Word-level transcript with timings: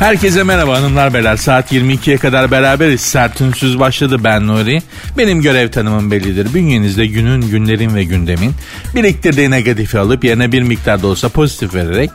Herkese 0.00 0.42
merhaba 0.42 0.76
hanımlar 0.76 1.14
beyler. 1.14 1.36
Saat 1.36 1.72
22'ye 1.72 2.16
kadar 2.16 2.50
beraberiz. 2.50 3.00
Sertünsüz 3.00 3.80
başladı 3.80 4.24
ben 4.24 4.46
Nuri. 4.46 4.82
Benim 5.18 5.42
görev 5.42 5.70
tanımım 5.70 6.10
bellidir. 6.10 6.54
Bünyenizde 6.54 7.06
günün, 7.06 7.40
günlerin 7.40 7.94
ve 7.94 8.04
gündemin 8.04 8.52
biriktirdiği 8.94 9.50
negatifi 9.50 9.98
alıp 9.98 10.24
yerine 10.24 10.52
bir 10.52 10.62
miktar 10.62 11.02
da 11.02 11.06
olsa 11.06 11.28
pozitif 11.28 11.74
vererek 11.74 12.10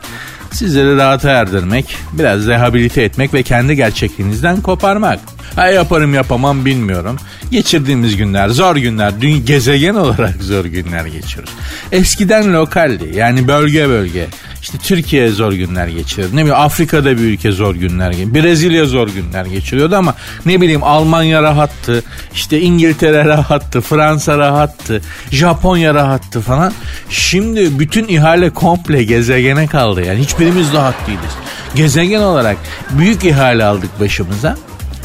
sizleri 0.52 0.96
rahata 0.96 1.30
erdirmek, 1.30 1.96
biraz 2.12 2.46
rehabilite 2.46 3.02
etmek 3.02 3.34
ve 3.34 3.42
kendi 3.42 3.76
gerçekliğinizden 3.76 4.60
koparmak. 4.60 5.18
Ha 5.56 5.66
yaparım 5.66 6.14
yapamam 6.14 6.64
bilmiyorum. 6.64 7.16
Geçirdiğimiz 7.50 8.16
günler 8.16 8.48
zor 8.48 8.76
günler. 8.76 9.20
Dün 9.20 9.44
gezegen 9.44 9.94
olarak 9.94 10.42
zor 10.42 10.64
günler 10.64 11.06
geçiyoruz. 11.06 11.52
Eskiden 11.92 12.52
lokaldi 12.52 13.10
yani 13.14 13.48
bölge 13.48 13.88
bölge. 13.88 14.26
İşte 14.66 14.78
Türkiye 14.78 15.28
zor 15.28 15.52
günler 15.52 15.88
geçirir. 15.88 16.28
Ne 16.32 16.36
bileyim 16.36 16.54
Afrika'da 16.54 17.10
bir 17.10 17.22
ülke 17.22 17.52
zor 17.52 17.74
günler 17.74 18.10
geçiriyor. 18.10 18.34
Brezilya 18.34 18.86
zor 18.86 19.08
günler 19.08 19.46
geçiriyordu 19.46 19.96
ama 19.96 20.14
ne 20.46 20.60
bileyim 20.60 20.82
Almanya 20.82 21.42
rahattı. 21.42 22.02
İşte 22.34 22.60
İngiltere 22.60 23.24
rahattı. 23.24 23.80
Fransa 23.80 24.38
rahattı. 24.38 25.02
Japonya 25.30 25.94
rahattı 25.94 26.40
falan. 26.40 26.72
Şimdi 27.10 27.78
bütün 27.78 28.08
ihale 28.08 28.50
komple 28.50 29.04
gezegene 29.04 29.66
kaldı. 29.66 30.04
Yani 30.04 30.18
hiçbirimiz 30.18 30.72
rahat 30.72 31.06
değiliz. 31.06 31.32
Gezegen 31.74 32.20
olarak 32.20 32.56
büyük 32.90 33.24
ihale 33.24 33.64
aldık 33.64 34.00
başımıza. 34.00 34.56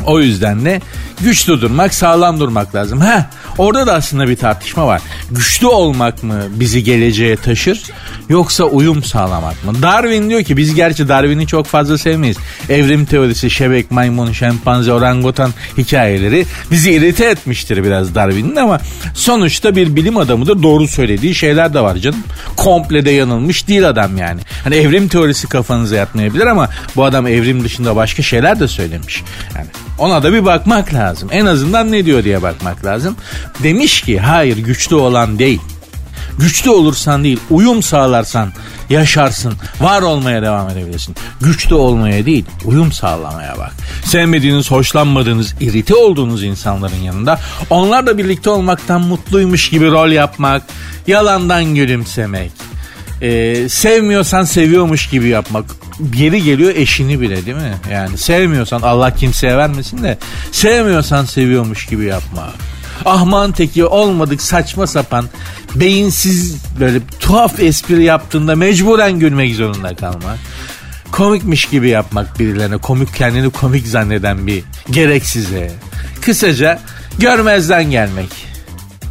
O 0.05 0.19
yüzden 0.19 0.65
de 0.65 0.81
güçlü 1.23 1.61
durmak, 1.61 1.93
sağlam 1.93 2.39
durmak 2.39 2.75
lazım. 2.75 2.99
Ha, 2.99 3.29
orada 3.57 3.87
da 3.87 3.93
aslında 3.93 4.27
bir 4.27 4.35
tartışma 4.35 4.87
var. 4.87 5.01
Güçlü 5.31 5.67
olmak 5.67 6.23
mı 6.23 6.41
bizi 6.49 6.83
geleceğe 6.83 7.35
taşır 7.35 7.81
yoksa 8.29 8.63
uyum 8.63 9.03
sağlamak 9.03 9.65
mı? 9.65 9.81
Darwin 9.81 10.29
diyor 10.29 10.43
ki 10.43 10.57
biz 10.57 10.75
gerçi 10.75 11.07
Darwin'i 11.07 11.47
çok 11.47 11.65
fazla 11.65 11.97
sevmeyiz. 11.97 12.37
Evrim 12.69 13.05
teorisi, 13.05 13.49
şebek, 13.49 13.91
maymun, 13.91 14.31
şempanze, 14.31 14.93
orangutan 14.93 15.51
hikayeleri 15.77 16.45
bizi 16.71 16.91
irite 16.91 17.25
etmiştir 17.25 17.83
biraz 17.83 18.15
Darwin'in 18.15 18.55
ama 18.55 18.79
sonuçta 19.13 19.75
bir 19.75 19.95
bilim 19.95 20.17
adamıdır. 20.17 20.63
Doğru 20.63 20.87
söylediği 20.87 21.35
şeyler 21.35 21.73
de 21.73 21.79
var 21.79 21.95
canım. 21.95 22.23
Komple 22.57 23.05
de 23.05 23.11
yanılmış 23.11 23.67
değil 23.67 23.89
adam 23.89 24.17
yani. 24.17 24.41
Hani 24.63 24.75
evrim 24.75 25.07
teorisi 25.07 25.47
kafanıza 25.47 25.95
yatmayabilir 25.95 26.45
ama 26.45 26.69
bu 26.95 27.03
adam 27.03 27.27
evrim 27.27 27.63
dışında 27.63 27.95
başka 27.95 28.23
şeyler 28.23 28.59
de 28.59 28.67
söylemiş. 28.67 29.23
Yani 29.55 29.67
ona 29.97 30.23
da 30.23 30.33
bir 30.33 30.45
bakmak 30.45 30.93
lazım. 30.93 31.10
En 31.31 31.45
azından 31.45 31.91
ne 31.91 32.05
diyor 32.05 32.23
diye 32.23 32.41
bakmak 32.41 32.85
lazım. 32.85 33.15
Demiş 33.63 34.01
ki 34.01 34.19
hayır 34.19 34.57
güçlü 34.57 34.95
olan 34.95 35.39
değil. 35.39 35.61
Güçlü 36.39 36.69
olursan 36.69 37.23
değil, 37.23 37.39
uyum 37.49 37.83
sağlarsan 37.83 38.53
yaşarsın, 38.89 39.53
var 39.81 40.01
olmaya 40.01 40.41
devam 40.41 40.69
edebilirsin. 40.69 41.15
Güçlü 41.41 41.75
olmaya 41.75 42.25
değil, 42.25 42.45
uyum 42.65 42.91
sağlamaya 42.91 43.57
bak. 43.57 43.71
Sevmediğiniz, 44.05 44.71
hoşlanmadığınız, 44.71 45.55
irite 45.59 45.95
olduğunuz 45.95 46.43
insanların 46.43 47.01
yanında 47.03 47.39
onlarla 47.69 48.17
birlikte 48.17 48.49
olmaktan 48.49 49.01
mutluymuş 49.01 49.69
gibi 49.69 49.91
rol 49.91 50.09
yapmak, 50.09 50.63
yalandan 51.07 51.75
gülümsemek, 51.75 52.51
ee, 53.21 53.69
sevmiyorsan 53.69 54.43
seviyormuş 54.43 55.09
gibi 55.09 55.27
yapmak. 55.27 55.65
Yeri 56.15 56.43
geliyor 56.43 56.75
eşini 56.75 57.21
bile 57.21 57.45
değil 57.45 57.57
mi? 57.57 57.73
Yani 57.91 58.17
sevmiyorsan 58.17 58.81
Allah 58.81 59.15
kimseye 59.15 59.57
vermesin 59.57 60.03
de 60.03 60.17
sevmiyorsan 60.51 61.25
seviyormuş 61.25 61.85
gibi 61.85 62.05
yapma. 62.05 62.53
Ahman 63.05 63.51
teki 63.51 63.85
olmadık 63.85 64.41
saçma 64.41 64.87
sapan 64.87 65.25
beyinsiz 65.75 66.55
böyle 66.79 66.99
tuhaf 67.19 67.59
espri 67.59 68.03
yaptığında 68.03 68.55
mecburen 68.55 69.19
gülmek 69.19 69.55
zorunda 69.55 69.95
kalmak. 69.95 70.39
Komikmiş 71.11 71.65
gibi 71.65 71.89
yapmak 71.89 72.39
birilerine 72.39 72.77
komik 72.77 73.15
kendini 73.15 73.49
komik 73.49 73.87
zanneden 73.87 74.47
bir 74.47 74.63
gereksize. 74.91 75.71
Kısaca 76.21 76.79
görmezden 77.19 77.91
gelmek 77.91 78.50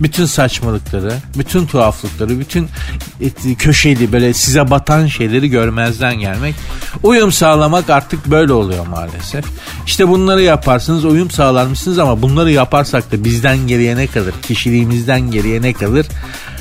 bütün 0.00 0.26
saçmalıkları, 0.26 1.12
bütün 1.38 1.66
tuhaflıkları, 1.66 2.40
bütün 2.40 2.68
köşeli 3.58 4.12
böyle 4.12 4.34
size 4.34 4.70
batan 4.70 5.06
şeyleri 5.06 5.50
görmezden 5.50 6.18
gelmek. 6.18 6.54
Uyum 7.02 7.32
sağlamak 7.32 7.90
artık 7.90 8.26
böyle 8.26 8.52
oluyor 8.52 8.86
maalesef. 8.86 9.44
İşte 9.86 10.08
bunları 10.08 10.42
yaparsınız, 10.42 11.04
uyum 11.04 11.30
sağlarmışsınız 11.30 11.98
ama 11.98 12.22
bunları 12.22 12.50
yaparsak 12.52 13.12
da 13.12 13.24
bizden 13.24 13.58
geriye 13.66 13.96
ne 13.96 14.06
kalır? 14.06 14.34
Kişiliğimizden 14.42 15.30
geriye 15.30 15.62
ne 15.62 15.72
kalır? 15.72 16.06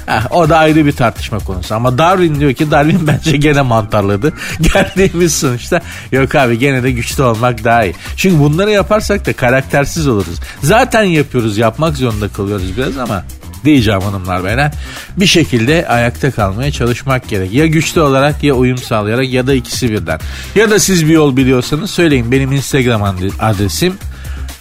Heh, 0.10 0.32
o 0.32 0.50
da 0.50 0.58
ayrı 0.58 0.86
bir 0.86 0.92
tartışma 0.92 1.40
konusu. 1.40 1.76
Ama 1.76 1.98
Darwin 1.98 2.40
diyor 2.40 2.54
ki 2.54 2.72
Darwin 2.72 3.08
bence 3.08 3.38
gene 3.38 3.62
mantarladı. 3.62 4.34
Geldiğimiz 4.74 5.36
sonuçta 5.36 5.82
yok 6.12 6.36
abi 6.36 6.60
gene 6.60 6.84
de 6.84 6.92
güçlü 6.92 7.24
olmak 7.24 7.64
daha 7.64 7.84
iyi. 7.84 7.96
Çünkü 8.16 8.40
bunları 8.40 8.72
yaparsak 8.72 9.26
da 9.26 9.34
karaktersiz 9.34 10.08
oluruz. 10.08 10.40
Zaten 10.64 11.04
yapıyoruz 11.04 11.58
yapmak 11.58 11.98
zorunda 11.98 12.28
kalıyoruz 12.28 12.78
biraz 12.78 12.98
ama 12.98 13.24
diyeceğim 13.66 14.02
hanımlar 14.02 14.44
beyler. 14.44 14.72
Bir 15.18 15.26
şekilde 15.26 15.88
ayakta 15.88 16.32
kalmaya 16.32 16.72
çalışmak 16.72 17.30
gerek. 17.30 17.54
Ya 17.54 17.66
güçlü 17.66 18.02
olarak 18.02 18.44
ya 18.44 18.54
uyum 18.54 18.78
sağlayarak 18.78 19.30
ya 19.30 19.48
da 19.48 19.54
ikisi 19.54 19.92
birden. 19.92 20.20
Ya 20.56 20.70
da 20.70 20.80
siz 20.80 21.06
bir 21.06 21.14
yol 21.14 21.38
biliyorsanız 21.38 21.92
söyleyin. 21.92 22.32
Benim 22.32 22.52
Instagram 22.52 23.16
adresim 23.40 23.94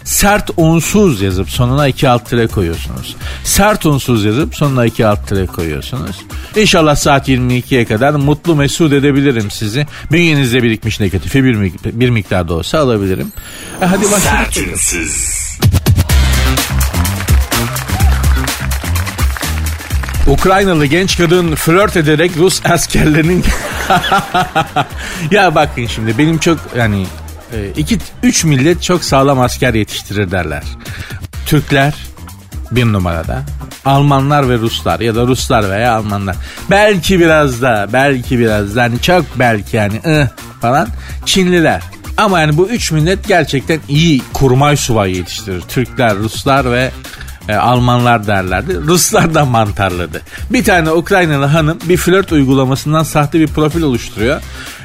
sert 0.09 0.51
unsuz 0.57 1.21
yazıp 1.21 1.51
sonuna 1.51 1.89
iki 1.89 2.09
alt 2.09 2.31
tire 2.31 2.47
koyuyorsunuz. 2.47 3.17
Sert 3.45 3.87
unsuz 3.87 4.25
yazıp 4.25 4.57
sonuna 4.57 4.87
iki 4.87 5.07
alt 5.07 5.29
tire 5.29 5.47
koyuyorsunuz. 5.47 6.17
İnşallah 6.57 6.97
saat 6.97 7.29
22'ye 7.29 7.85
kadar 7.85 8.15
mutlu 8.15 8.57
mesut 8.57 8.93
edebilirim 8.93 9.51
sizi. 9.51 9.87
Bünyenizde 10.13 10.63
birikmiş 10.63 11.01
negatifi 11.01 11.45
bir, 11.45 11.73
bir 11.85 12.11
miktar 12.11 12.49
da 12.49 12.55
olsa 12.55 12.79
alabilirim. 12.79 13.33
E 13.83 13.85
hadi 13.85 14.05
başlayalım. 14.05 14.53
Sert 14.53 14.69
unsuz. 14.73 15.39
Ukraynalı 20.27 20.87
genç 20.87 21.19
kadın 21.19 21.55
flört 21.55 21.97
ederek 21.97 22.31
Rus 22.37 22.61
askerlerinin 22.67 23.45
ya 25.31 25.55
bakın 25.55 25.87
şimdi 25.87 26.19
benim 26.19 26.39
çok 26.39 26.59
yani 26.77 27.07
iki 27.77 27.99
üç 28.23 28.45
millet 28.45 28.83
çok 28.83 29.05
sağlam 29.05 29.41
asker 29.41 29.75
yetiştirir 29.75 30.31
derler. 30.31 30.63
Türkler 31.47 31.95
bir 32.71 32.85
numarada. 32.85 33.43
Almanlar 33.85 34.49
ve 34.49 34.59
Ruslar 34.59 35.01
ya 35.01 35.15
da 35.15 35.27
Ruslar 35.27 35.71
veya 35.71 35.95
Almanlar. 35.95 36.37
Belki 36.71 37.21
biraz 37.21 37.63
da 37.63 37.89
belki 37.93 38.39
biraz 38.39 38.77
da 38.77 38.83
hani 38.83 39.01
çok 39.01 39.25
belki 39.39 39.77
yani 39.77 40.01
ıh 40.07 40.29
falan 40.61 40.89
Çinliler. 41.27 41.83
Ama 42.17 42.41
yani 42.41 42.57
bu 42.57 42.69
üç 42.69 42.93
millet 42.93 43.29
gerçekten 43.29 43.81
iyi 43.89 44.23
kurmay 44.33 44.77
subayı 44.77 45.17
yetiştirir. 45.17 45.61
Türkler, 45.61 46.17
Ruslar 46.17 46.73
ve 46.73 46.91
e, 47.49 47.55
Almanlar 47.55 48.27
derlerdi. 48.27 48.81
Ruslar 48.81 49.35
da 49.35 49.45
mantarladı. 49.45 50.23
Bir 50.51 50.65
tane 50.65 50.93
Ukraynalı 50.93 51.45
hanım 51.45 51.79
bir 51.85 51.97
flört 51.97 52.33
uygulamasından 52.33 53.03
sahte 53.03 53.41
bir 53.41 53.47
profil 53.47 53.83
oluşturuyor. 53.83 54.43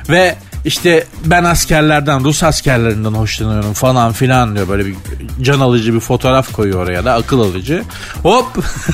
Ve 0.10 0.36
işte 0.66 1.08
ben 1.26 1.44
askerlerden 1.44 2.24
Rus 2.24 2.44
askerlerinden 2.44 3.14
hoşlanıyorum 3.14 3.74
falan 3.74 4.12
filan 4.12 4.56
diyor. 4.56 4.68
Böyle 4.70 4.86
bir 4.86 4.96
can 5.42 5.60
alıcı 5.60 5.94
bir 5.94 6.00
fotoğraf 6.00 6.54
koyuyor 6.54 6.84
oraya 6.84 7.06
da 7.06 7.14
akıl 7.14 7.40
alıcı. 7.40 7.84
Hop 8.24 8.46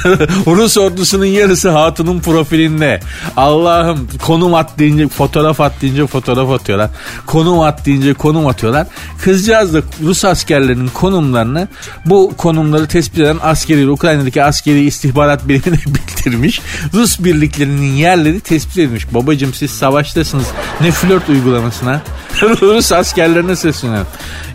Rus 0.47 0.77
ordusunun 0.77 1.25
yarısı 1.25 1.69
hatunun 1.69 2.19
profilinde. 2.19 2.99
Allah'ım 3.37 4.09
konum 4.25 4.53
at 4.53 4.79
deyince 4.79 5.07
fotoğraf 5.07 5.61
at 5.61 5.73
deyince 5.81 6.07
fotoğraf 6.07 6.49
atıyorlar. 6.49 6.89
Konum 7.25 7.59
at 7.59 7.85
deyince 7.85 8.13
konum 8.13 8.47
atıyorlar. 8.47 8.87
Kızcağız 9.21 9.73
da 9.73 9.81
Rus 10.03 10.25
askerlerinin 10.25 10.87
konumlarını 10.87 11.67
bu 12.05 12.33
konumları 12.37 12.87
tespit 12.87 13.19
eden 13.19 13.37
askeri 13.41 13.89
Ukrayna'daki 13.89 14.43
askeri 14.43 14.85
istihbarat 14.85 15.47
birimine 15.47 15.79
bildirmiş. 15.85 16.61
Rus 16.93 17.19
birliklerinin 17.19 17.93
yerleri 17.93 18.39
tespit 18.39 18.77
edilmiş. 18.77 19.13
Babacım 19.13 19.53
siz 19.53 19.71
savaştasınız. 19.71 20.47
Ne 20.81 20.91
flört 20.91 21.29
uygulamışsınız 21.29 21.58
uygulamasına 21.59 22.01
Rus 22.41 22.91
askerlerine 22.91 23.55
sesleniyor. 23.55 24.05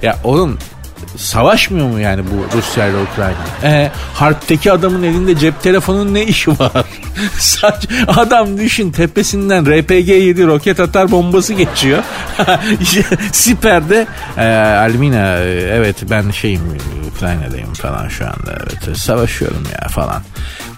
Ya 0.03 0.19
oğlum 0.25 0.59
savaşmıyor 1.17 1.89
mu 1.89 2.01
yani 2.01 2.23
bu 2.27 2.57
Rusya 2.57 2.87
ile 2.87 2.97
Ukrayna? 2.97 3.37
E, 3.63 3.91
harpteki 4.15 4.73
adamın 4.73 5.03
elinde 5.03 5.39
cep 5.39 5.63
telefonunun 5.63 6.15
ne 6.15 6.25
işi 6.25 6.51
var? 6.51 6.87
Saç, 7.39 7.87
adam 8.09 8.59
düşün 8.59 8.91
tepesinden 8.91 9.65
RPG-7 9.65 10.47
roket 10.47 10.81
atar 10.81 11.11
bombası 11.11 11.55
geçiyor. 11.55 12.03
Siper'de 13.33 14.07
e, 14.37 14.47
Almina 14.57 15.37
evet 15.39 15.97
ben 16.11 16.31
şeyim 16.31 16.79
Ukrayna'dayım 17.17 17.75
falan 17.75 18.09
şu 18.09 18.25
anda 18.25 18.59
evet 18.63 18.99
savaşıyorum 18.99 19.63
ya 19.83 19.89
falan. 19.89 20.23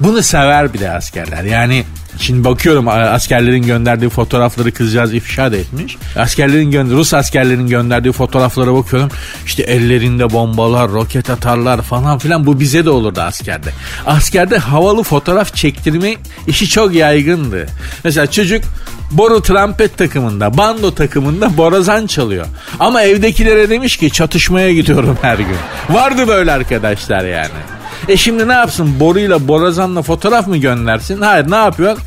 Bunu 0.00 0.22
sever 0.22 0.74
bir 0.74 0.78
de 0.78 0.90
askerler 0.90 1.44
yani 1.44 1.84
Şimdi 2.18 2.44
bakıyorum 2.44 2.88
askerlerin 2.88 3.62
gönderdiği 3.62 4.08
fotoğrafları 4.08 4.72
kızcağız 4.72 5.14
ifşa 5.14 5.52
da 5.52 5.56
etmiş. 5.56 5.96
Askerlerin 6.16 6.70
gönder 6.70 6.96
Rus 6.96 7.14
askerlerin 7.14 7.66
gönderdiği 7.66 8.12
fotoğraflara 8.12 8.74
bakıyorum. 8.74 9.08
İşte 9.46 9.62
ellerinde 9.62 10.30
bombalar, 10.30 10.90
roket 10.90 11.30
atarlar 11.30 11.82
falan 11.82 12.18
filan. 12.18 12.46
Bu 12.46 12.60
bize 12.60 12.84
de 12.84 12.90
olurdu 12.90 13.20
askerde. 13.20 13.70
Askerde 14.06 14.58
havalı 14.58 15.02
fotoğraf 15.02 15.54
çektirme 15.54 16.14
işi 16.46 16.68
çok 16.68 16.94
yaygındı. 16.94 17.66
Mesela 18.04 18.30
çocuk 18.30 18.64
boru 19.10 19.42
trompet 19.42 19.98
takımında, 19.98 20.58
bando 20.58 20.94
takımında 20.94 21.56
borazan 21.56 22.06
çalıyor. 22.06 22.46
Ama 22.80 23.02
evdekilere 23.02 23.70
demiş 23.70 23.96
ki 23.96 24.10
çatışmaya 24.10 24.72
gidiyorum 24.72 25.18
her 25.22 25.38
gün. 25.38 25.56
Vardı 25.90 26.28
böyle 26.28 26.52
arkadaşlar 26.52 27.24
yani. 27.24 27.76
E 28.08 28.16
şimdi 28.16 28.48
ne 28.48 28.52
yapsın? 28.52 29.00
Boruyla 29.00 29.48
borazanla 29.48 30.02
fotoğraf 30.02 30.46
mı 30.46 30.56
göndersin? 30.56 31.20
Hayır 31.20 31.50
ne 31.50 31.56
yapıyor? 31.56 31.98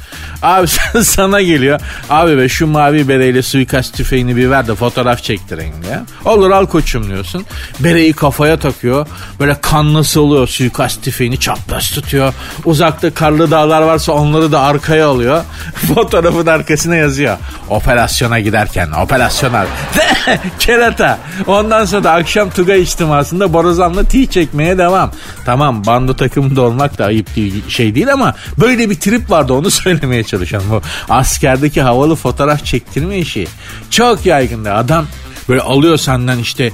Abi 0.44 0.68
sana 1.04 1.42
geliyor. 1.42 1.82
Abi 2.10 2.38
be 2.38 2.50
şu 2.50 2.68
mavi 2.68 3.08
bereyle 3.08 3.42
suikast 3.42 3.98
tüfeğini 3.98 4.36
bir 4.36 4.50
ver 4.50 4.68
de 4.68 4.76
fotoğraf 4.76 5.24
çektireyim 5.24 5.74
ya. 5.92 6.04
Olur 6.26 6.52
al 6.52 6.66
koçum 6.66 7.10
diyorsun. 7.10 7.46
Bereyi 7.80 8.14
kafaya 8.14 8.60
takıyor. 8.60 9.08
Böyle 9.40 9.62
kanlısı 9.62 10.22
oluyor 10.22 10.48
suikast 10.48 11.04
tüfeğini 11.04 11.40
çapraz 11.40 11.90
tutuyor. 11.90 12.34
Uzakta 12.66 13.14
karlı 13.14 13.52
dağlar 13.52 13.82
varsa 13.82 14.12
onları 14.12 14.52
da 14.52 14.60
arkaya 14.62 15.08
alıyor. 15.08 15.44
Fotoğrafın 15.96 16.48
arkasına 16.48 16.96
yazıyor. 16.96 17.38
Operasyona 17.70 18.40
giderken 18.40 18.92
operasyonel. 18.92 19.68
Kerata. 20.60 21.18
Ondan 21.48 21.86
sonra 21.86 22.04
da 22.04 22.12
akşam 22.12 22.50
Tugay 22.50 22.82
içtimasında 22.82 23.54
borazanla 23.54 24.04
tih 24.04 24.30
çekmeye 24.32 24.78
devam. 24.78 25.12
Tamam 25.46 25.79
bando 25.86 26.16
takımında 26.16 26.62
olmak 26.62 26.98
da 26.98 27.06
ayıp 27.06 27.36
değil, 27.36 27.70
şey 27.70 27.96
değil 27.96 28.14
ama 28.14 28.36
böyle 28.60 28.90
bir 28.90 28.96
trip 28.96 29.32
vardı 29.32 29.54
onu 29.54 29.72
söylemeye 29.72 30.24
çalışıyorum. 30.24 30.70
Bu 30.72 30.82
askerdeki 31.10 31.82
havalı 31.82 32.16
fotoğraf 32.16 32.66
çektirme 32.66 33.18
işi 33.18 33.48
çok 33.90 34.26
yaygındı. 34.26 34.74
Adam 34.74 35.08
Böyle 35.50 35.62
alıyor 35.62 35.98
senden 35.98 36.38
işte 36.38 36.64
e, 36.66 36.72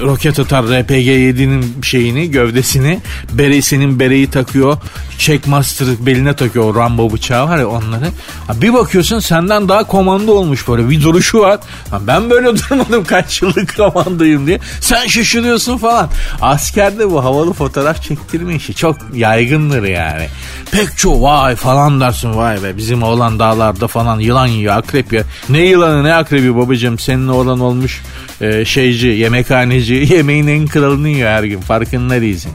roket 0.00 0.38
atar 0.38 0.64
RPG-7'nin 0.64 1.82
şeyini 1.82 2.30
gövdesini 2.30 3.00
beresinin 3.32 4.00
bereyi 4.00 4.30
takıyor. 4.30 4.76
Checkmaster 5.18 5.88
beline 6.06 6.36
takıyor 6.36 6.74
Rambo 6.74 7.12
bıçağı 7.12 7.48
var 7.48 7.58
ya 7.58 7.68
onları. 7.68 8.06
Bir 8.54 8.74
bakıyorsun 8.74 9.18
senden 9.18 9.68
daha 9.68 9.84
komando 9.84 10.32
olmuş 10.32 10.68
böyle 10.68 10.90
bir 10.90 11.02
duruşu 11.02 11.40
var. 11.40 11.60
Ben 12.06 12.30
böyle 12.30 12.46
durmadım 12.70 13.04
kaç 13.04 13.42
yıllık 13.42 13.76
komandoyum 13.76 14.46
diye. 14.46 14.60
Sen 14.80 15.06
şaşırıyorsun 15.06 15.78
falan. 15.78 16.08
Askerde 16.40 17.10
bu 17.10 17.24
havalı 17.24 17.52
fotoğraf 17.52 18.02
çektirme 18.02 18.54
işi 18.54 18.74
çok 18.74 18.96
yaygındır 19.14 19.82
yani. 19.82 20.28
Pek 20.70 20.98
çok 20.98 21.22
vay 21.22 21.56
falan 21.56 22.00
dersin 22.00 22.36
vay 22.36 22.62
be 22.62 22.76
bizim 22.76 23.02
oğlan 23.02 23.38
dağlarda 23.38 23.88
falan 23.88 24.20
yılan 24.20 24.46
yiyor 24.46 24.76
akrep 24.76 25.12
ya. 25.12 25.22
Ne 25.48 25.58
yılanı 25.58 26.04
ne 26.04 26.14
akrebi 26.14 26.56
babacığım 26.56 26.98
senin 26.98 27.28
oğlan 27.28 27.60
olmuş 27.60 27.83
olmuş 27.84 28.02
e, 28.40 28.64
şeyci, 28.64 29.06
yemekhaneci 29.06 29.94
yemeğin 30.10 30.46
en 30.46 30.66
kralını 30.66 31.08
yiyor 31.08 31.28
her 31.28 31.44
gün 31.44 31.60
farkında 31.60 32.20
değilsin. 32.20 32.52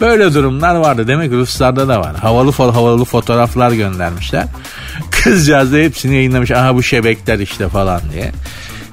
Böyle 0.00 0.34
durumlar 0.34 0.74
vardı. 0.74 1.08
Demek 1.08 1.32
Ruslarda 1.32 1.88
da 1.88 2.00
var. 2.00 2.16
Havalı 2.16 2.52
havalı 2.52 3.04
fotoğraflar 3.04 3.72
göndermişler. 3.72 4.44
Kızcağız 5.10 5.72
da 5.72 5.76
hepsini 5.76 6.14
yayınlamış. 6.14 6.50
Aha 6.50 6.74
bu 6.74 6.82
şebekler 6.82 7.38
işte 7.38 7.68
falan 7.68 8.00
diye. 8.12 8.32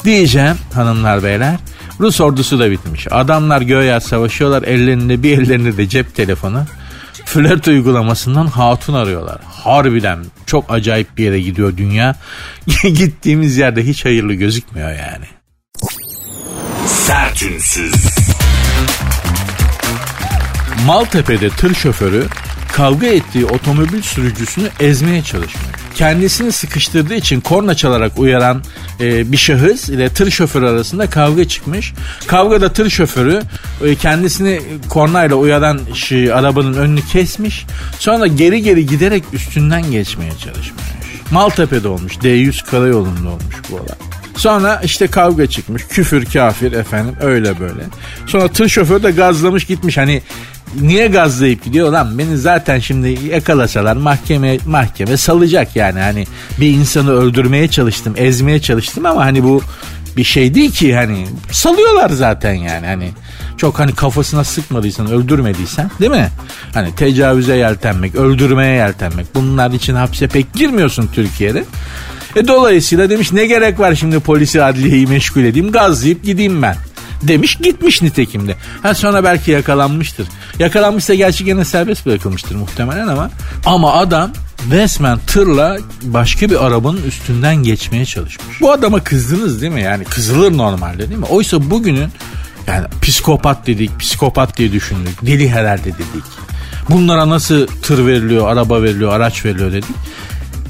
Diyeceğim 0.03 0.55
hanımlar 0.73 1.23
beyler. 1.23 1.55
Rus 1.99 2.21
ordusu 2.21 2.59
da 2.59 2.71
bitmiş. 2.71 3.07
Adamlar 3.11 3.61
göğe 3.61 3.99
savaşıyorlar. 3.99 4.63
Ellerinde 4.63 5.23
bir 5.23 5.37
ellerinde 5.37 5.77
de 5.77 5.89
cep 5.89 6.15
telefonu. 6.15 6.63
Flört 7.25 7.67
uygulamasından 7.67 8.47
hatun 8.47 8.93
arıyorlar. 8.93 9.37
Harbiden 9.63 10.19
çok 10.45 10.73
acayip 10.73 11.17
bir 11.17 11.23
yere 11.23 11.41
gidiyor 11.41 11.77
dünya. 11.77 12.15
Gittiğimiz 12.83 13.57
yerde 13.57 13.87
hiç 13.87 14.05
hayırlı 14.05 14.33
gözükmüyor 14.33 14.89
yani. 14.89 15.25
Sertünsüz. 17.05 17.93
Maltepe'de 20.85 21.49
tır 21.49 21.75
şoförü 21.75 22.23
kavga 22.73 23.07
ettiği 23.07 23.45
otomobil 23.45 24.01
sürücüsünü 24.01 24.69
ezmeye 24.79 25.23
çalışmış. 25.23 25.65
Kendisini 25.95 26.51
sıkıştırdığı 26.51 27.15
için 27.15 27.41
korna 27.41 27.75
çalarak 27.75 28.19
uyaran 28.19 28.63
e, 28.99 29.31
bir 29.31 29.37
şahıs 29.37 29.89
ile 29.89 30.09
tır 30.09 30.31
şoförü 30.31 30.67
arasında 30.67 31.09
kavga 31.09 31.47
çıkmış. 31.47 31.93
Kavgada 32.27 32.73
tır 32.73 32.89
şoförü 32.89 33.41
e, 33.83 33.95
kendisini 33.95 34.61
kornayla 34.89 35.35
uyaran 35.35 35.79
şey, 35.93 36.33
arabanın 36.33 36.73
önünü 36.73 37.01
kesmiş. 37.05 37.65
Sonra 37.99 38.27
geri 38.27 38.61
geri 38.61 38.85
giderek 38.85 39.23
üstünden 39.33 39.91
geçmeye 39.91 40.31
çalışmış. 40.31 40.85
Maltepe'de 41.31 41.87
olmuş. 41.87 42.13
D100 42.13 42.65
karayolunda 42.65 43.29
olmuş 43.29 43.55
bu 43.71 43.75
olay. 43.75 43.95
Sonra 44.35 44.81
işte 44.83 45.07
kavga 45.07 45.47
çıkmış. 45.47 45.83
Küfür 45.89 46.25
kafir 46.25 46.71
efendim 46.71 47.15
öyle 47.21 47.59
böyle. 47.59 47.81
Sonra 48.27 48.47
tır 48.47 48.69
şoförü 48.69 49.03
de 49.03 49.11
gazlamış 49.11 49.65
gitmiş. 49.65 49.97
Hani 49.97 50.21
niye 50.81 51.07
gazlayıp 51.07 51.63
gidiyor 51.63 51.91
lan 51.91 52.17
beni 52.17 52.37
zaten 52.37 52.79
şimdi 52.79 53.19
yakalasalar 53.31 53.95
mahkeme 53.95 54.57
mahkeme 54.65 55.17
salacak 55.17 55.75
yani 55.75 55.99
hani 55.99 56.25
bir 56.59 56.69
insanı 56.69 57.11
öldürmeye 57.11 57.67
çalıştım 57.67 58.13
ezmeye 58.17 58.61
çalıştım 58.61 59.05
ama 59.05 59.25
hani 59.25 59.43
bu 59.43 59.61
bir 60.17 60.23
şey 60.23 60.55
değil 60.55 60.71
ki 60.71 60.95
hani 60.95 61.27
salıyorlar 61.51 62.09
zaten 62.09 62.53
yani 62.53 62.85
hani 62.85 63.11
çok 63.57 63.79
hani 63.79 63.95
kafasına 63.95 64.43
sıkmadıysan 64.43 65.11
öldürmediysen 65.11 65.91
değil 65.99 66.11
mi? 66.11 66.29
Hani 66.73 66.95
tecavüze 66.95 67.55
yeltenmek 67.55 68.15
öldürmeye 68.15 68.75
yeltenmek 68.75 69.35
bunlar 69.35 69.71
için 69.71 69.95
hapse 69.95 70.27
pek 70.27 70.53
girmiyorsun 70.53 71.09
Türkiye'de. 71.13 71.63
E 72.35 72.47
dolayısıyla 72.47 73.09
demiş 73.09 73.31
ne 73.31 73.45
gerek 73.45 73.79
var 73.79 73.95
şimdi 73.95 74.19
polisi 74.19 74.63
adliyeyi 74.63 75.07
meşgul 75.07 75.43
edeyim 75.43 75.71
gazlayıp 75.71 76.23
gideyim 76.23 76.61
ben. 76.61 76.75
Demiş 77.21 77.55
gitmiş 77.55 78.01
nitekim 78.01 78.47
de. 78.47 78.55
Ha 78.83 78.93
sonra 78.93 79.23
belki 79.23 79.51
yakalanmıştır. 79.51 80.27
Yakalanmışsa 80.59 81.13
gerçi 81.13 81.45
gene 81.45 81.65
serbest 81.65 82.05
bırakılmıştır 82.05 82.55
muhtemelen 82.55 83.07
ama. 83.07 83.29
Ama 83.65 83.93
adam 83.93 84.31
resmen 84.71 85.19
tırla 85.27 85.77
başka 86.01 86.49
bir 86.49 86.65
arabanın 86.65 87.03
üstünden 87.03 87.55
geçmeye 87.55 88.05
çalışmış. 88.05 88.61
Bu 88.61 88.71
adama 88.71 89.03
kızdınız 89.03 89.61
değil 89.61 89.73
mi? 89.73 89.81
Yani 89.81 90.03
kızılır 90.03 90.57
normalde 90.57 91.09
değil 91.09 91.19
mi? 91.19 91.25
Oysa 91.25 91.69
bugünün 91.69 92.09
yani 92.67 92.87
psikopat 93.01 93.67
dedik, 93.67 93.99
psikopat 93.99 94.57
diye 94.57 94.71
düşündük. 94.71 95.25
Deli 95.25 95.49
herhalde 95.49 95.83
dedik. 95.85 96.25
Bunlara 96.89 97.29
nasıl 97.29 97.67
tır 97.67 98.05
veriliyor, 98.05 98.47
araba 98.47 98.83
veriliyor, 98.83 99.13
araç 99.13 99.45
veriliyor 99.45 99.71
dedik. 99.71 99.95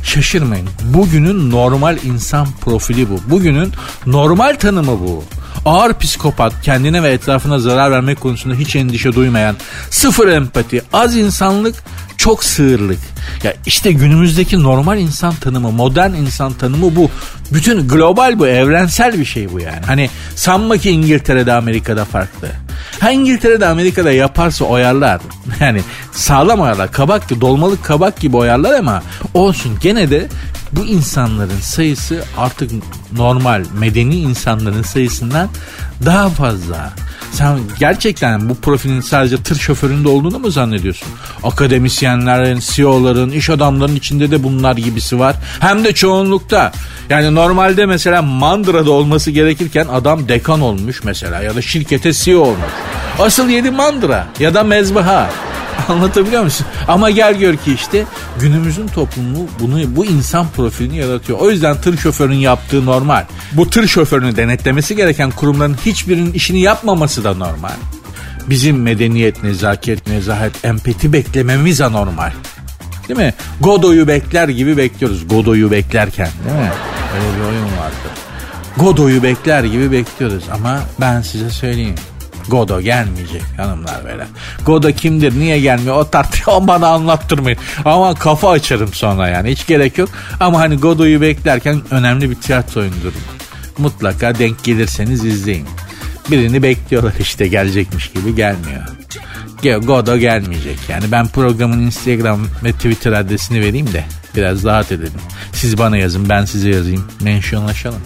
Şaşırmayın. 0.06 0.68
Bugünün 0.84 1.52
normal 1.52 1.98
insan 2.04 2.48
profili 2.62 3.10
bu. 3.10 3.20
Bugünün 3.28 3.72
normal 4.06 4.56
tanımı 4.56 5.00
bu. 5.00 5.24
Ağır 5.66 6.00
psikopat, 6.00 6.62
kendine 6.62 7.04
ve 7.04 7.12
etrafına 7.12 7.60
zarar 7.60 7.92
vermek 7.92 8.22
konusunda 8.22 8.56
hiç 8.56 8.76
endişe 8.76 9.14
duymayan, 9.14 9.56
sıfır 9.90 10.28
empati, 10.28 10.82
az 10.94 11.16
insanlık, 11.16 11.76
çok 12.18 12.44
sığırlık. 12.44 13.00
Ya 13.44 13.54
işte 13.66 13.92
günümüzdeki 13.92 14.64
normal 14.64 15.00
insan 15.00 15.36
tanımı, 15.36 15.72
modern 15.72 16.14
insan 16.14 16.54
tanımı 16.54 16.96
bu. 16.96 17.10
Bütün 17.54 17.88
global 17.88 18.40
bu, 18.40 18.48
evrensel 18.48 19.20
bir 19.20 19.26
şey 19.26 19.52
bu 19.52 19.60
yani. 19.60 19.86
Hani 19.86 20.10
sanma 20.36 20.78
ki 20.78 20.90
İngiltere'de 20.90 21.54
Amerika'da 21.54 22.06
farklı. 22.06 22.48
Ha 23.00 23.12
İngiltere'de 23.12 23.68
Amerika'da 23.68 24.12
yaparsa 24.12 24.66
oyarlar. 24.66 25.22
Yani 25.60 25.82
sağlam 26.12 26.60
oyarlar. 26.60 26.92
Kabak 26.92 27.30
gibi, 27.30 27.42
dolmalık 27.42 27.84
kabak 27.84 28.20
gibi 28.20 28.38
oyarlar 28.38 28.74
ama 28.74 29.04
olsun 29.34 29.78
gene 29.82 30.10
de 30.10 30.28
bu 30.76 30.86
insanların 30.86 31.60
sayısı 31.62 32.24
artık 32.38 32.72
normal 33.18 33.64
medeni 33.80 34.16
insanların 34.16 34.82
sayısından 34.82 35.50
daha 36.06 36.30
fazla. 36.30 36.94
Sen 37.32 37.60
gerçekten 37.80 38.50
bu 38.50 38.56
profilin 38.56 39.02
sadece 39.02 39.38
tır 39.38 39.56
şoföründe 39.56 40.08
olduğunu 40.08 40.40
mu 40.40 40.52
zannediyorsun? 40.52 41.08
Akademisyenlerin, 41.44 42.60
CEO'ların, 42.60 43.32
iş 43.32 43.50
adamlarının 43.50 43.96
içinde 43.96 44.32
de 44.32 44.44
bunlar 44.44 44.78
gibisi 44.78 45.20
var. 45.20 45.36
Hem 45.60 45.84
de 45.84 45.94
çoğunlukta. 45.94 46.72
Yani 47.10 47.36
normalde 47.36 47.86
mesela 47.86 48.22
Mandıra'da 48.22 48.92
olması 48.92 49.32
gerekirken 49.32 49.88
adam 49.92 50.28
dekan 50.28 50.62
olmuş 50.62 51.04
mesela 51.04 51.42
ya 51.42 51.56
da 51.56 51.62
şirkete 51.62 52.14
CEO 52.14 52.40
olmuş. 52.40 52.72
Asıl 53.20 53.50
yedi 53.50 53.72
Mandıra 53.72 54.28
ya 54.40 54.54
da 54.54 54.64
mezbaha. 54.64 55.30
Anlatabiliyor 55.90 56.44
musun? 56.44 56.68
Ama 56.88 57.10
gel 57.10 57.38
gör 57.38 57.56
ki 57.56 57.74
işte 57.74 58.04
günümüzün 58.40 58.88
toplumu 58.88 59.48
bunu 59.60 59.96
bu 59.96 60.06
insan 60.06 60.48
profilini 60.56 60.98
yaratıyor. 60.98 61.40
O 61.40 61.52
yüzden 61.52 61.82
tır 61.82 61.98
şoförünün 61.98 62.36
yaptığı 62.36 62.86
normal. 62.86 63.26
Bu 63.52 63.70
tır 63.70 63.88
şoförünü 63.88 64.36
denetlemesi 64.36 64.96
gereken 64.96 65.32
kurumların 65.32 65.78
hiçbirinin 65.86 66.34
işini 66.34 66.60
yapmaması 66.60 67.24
da 67.24 67.34
normal. 67.34 67.74
Bizim 68.50 68.82
medeniyet, 68.82 69.44
nezaket, 69.44 70.08
nezahet, 70.08 70.66
empati 70.66 71.14
beklememiz 71.14 71.82
anormal. 71.82 72.32
Değil 73.08 73.20
mi? 73.20 73.34
Godoy'u 73.62 74.08
bekler 74.08 74.50
gibi 74.50 74.78
bekliyoruz. 74.78 75.28
Godoy'u 75.28 75.72
beklerken 75.72 76.30
değil 76.46 76.56
mi? 76.56 76.72
Öyle 77.16 77.38
bir 77.38 77.44
oyun 77.44 77.66
vardı. 77.66 77.96
Godoy'u 78.78 79.24
bekler 79.24 79.64
gibi 79.64 79.92
bekliyoruz 79.92 80.44
ama 80.52 80.80
ben 81.02 81.22
size 81.22 81.50
söyleyeyim. 81.50 81.96
Godo 82.48 82.82
gelmeyecek 82.82 83.44
hanımlar 83.58 84.06
beyler. 84.06 84.28
Godo 84.66 84.92
kimdir 84.92 85.40
niye 85.40 85.60
gelmiyor 85.60 85.96
o 85.96 86.10
tartışma 86.10 86.68
bana 86.68 86.88
anlattırmayın. 86.88 87.60
Ama 87.86 88.16
kafa 88.16 88.50
açarım 88.50 88.94
sonra 88.94 89.30
yani 89.30 89.52
hiç 89.52 89.68
gerek 89.68 89.98
yok. 89.98 90.10
Ama 90.40 90.60
hani 90.60 90.78
Godo'yu 90.78 91.22
beklerken 91.22 91.82
önemli 91.92 92.30
bir 92.30 92.36
tiyatro 92.36 92.82
oyunudur. 92.82 93.14
Mutlaka 93.78 94.40
denk 94.40 94.64
gelirseniz 94.64 95.26
izleyin. 95.26 95.68
Birini 96.32 96.64
bekliyorlar 96.64 97.14
işte 97.20 97.48
gelecekmiş 97.48 98.12
gibi 98.12 98.36
gelmiyor. 98.36 98.82
Godo 99.84 100.18
gelmeyecek. 100.18 100.80
Yani 100.90 101.12
ben 101.12 101.28
programın 101.28 101.80
Instagram 101.80 102.48
ve 102.64 102.72
Twitter 102.72 103.12
adresini 103.12 103.62
vereyim 103.62 103.94
de 103.94 104.04
biraz 104.36 104.64
rahat 104.64 104.92
edelim. 104.92 105.22
Siz 105.54 105.78
bana 105.78 105.98
yazın 105.98 106.30
ben 106.30 106.46
size 106.46 106.70
yazayım. 106.70 107.08
Mentionlaşalım. 107.22 108.02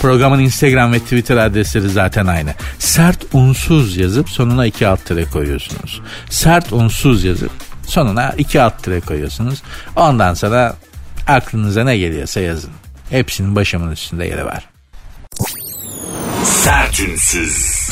Programın 0.00 0.38
Instagram 0.38 0.92
ve 0.92 0.98
Twitter 0.98 1.36
adresleri 1.36 1.88
zaten 1.88 2.26
aynı. 2.26 2.54
Sert 2.78 3.24
unsuz 3.32 3.96
yazıp 3.96 4.30
sonuna 4.30 4.66
iki 4.66 4.86
alt 4.88 5.04
tere 5.04 5.24
koyuyorsunuz. 5.24 6.00
Sert 6.30 6.72
unsuz 6.72 7.24
yazıp 7.24 7.50
sonuna 7.86 8.30
iki 8.38 8.62
alt 8.62 8.82
tere 8.82 9.00
koyuyorsunuz. 9.00 9.62
Ondan 9.96 10.34
sonra 10.34 10.76
aklınıza 11.26 11.84
ne 11.84 11.98
geliyorsa 11.98 12.40
yazın. 12.40 12.70
Hepsinin 13.10 13.56
başımın 13.56 13.92
üstünde 13.92 14.24
yeri 14.24 14.44
var. 14.44 14.68
Sertünsüz. 16.44 17.88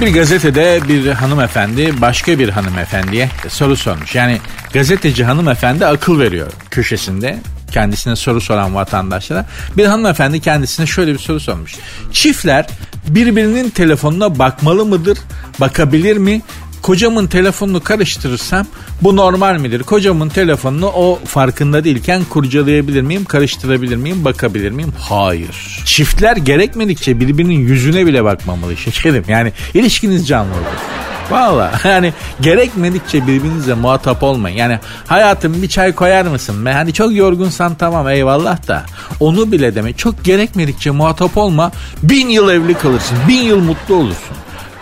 Bir 0.00 0.14
gazetede 0.14 0.80
bir 0.88 1.10
hanımefendi 1.10 2.00
başka 2.00 2.38
bir 2.38 2.48
hanımefendiye 2.48 3.28
soru 3.48 3.76
sormuş. 3.76 4.14
Yani 4.14 4.40
gazeteci 4.72 5.24
hanımefendi 5.24 5.86
akıl 5.86 6.20
veriyor 6.20 6.52
köşesinde 6.70 7.38
kendisine 7.74 8.16
soru 8.16 8.40
soran 8.40 8.74
vatandaşlara. 8.74 9.46
Bir 9.76 9.84
hanımefendi 9.84 10.40
kendisine 10.40 10.86
şöyle 10.86 11.12
bir 11.12 11.18
soru 11.18 11.40
sormuş. 11.40 11.74
Çiftler 12.12 12.66
birbirinin 13.08 13.70
telefonuna 13.70 14.38
bakmalı 14.38 14.84
mıdır? 14.84 15.18
Bakabilir 15.60 16.16
mi? 16.16 16.42
Kocamın 16.82 17.26
telefonunu 17.26 17.80
karıştırırsam 17.80 18.66
bu 19.02 19.16
normal 19.16 19.58
midir? 19.58 19.82
Kocamın 19.82 20.28
telefonunu 20.28 20.86
o 20.86 21.18
farkında 21.24 21.84
değilken 21.84 22.24
kurcalayabilir 22.24 23.02
miyim? 23.02 23.24
Karıştırabilir 23.24 23.96
miyim? 23.96 24.24
Bakabilir 24.24 24.70
miyim? 24.70 24.92
Hayır. 25.00 25.82
Çiftler 25.84 26.36
gerekmedikçe 26.36 27.20
birbirinin 27.20 27.58
yüzüne 27.58 28.06
bile 28.06 28.24
bakmamalı 28.24 28.76
şekerim. 28.76 29.24
Yani 29.28 29.52
ilişkiniz 29.74 30.28
canlı 30.28 30.52
olur. 30.52 31.03
Valla 31.30 31.72
yani 31.84 32.12
gerekmedikçe 32.40 33.26
birbirinizle 33.26 33.74
muhatap 33.74 34.22
olmayın. 34.22 34.56
Yani 34.56 34.78
hayatım 35.06 35.62
bir 35.62 35.68
çay 35.68 35.92
koyar 35.92 36.24
mısın? 36.26 36.66
Be? 36.66 36.72
Hani 36.72 36.92
çok 36.92 37.14
yorgunsan 37.14 37.74
tamam 37.74 38.08
eyvallah 38.08 38.68
da 38.68 38.82
onu 39.20 39.52
bile 39.52 39.74
deme. 39.74 39.92
Çok 39.92 40.24
gerekmedikçe 40.24 40.90
muhatap 40.90 41.36
olma. 41.36 41.72
Bin 42.02 42.28
yıl 42.28 42.48
evli 42.48 42.74
kalırsın. 42.74 43.18
Bin 43.28 43.42
yıl 43.42 43.58
mutlu 43.60 43.94
olursun 43.94 44.36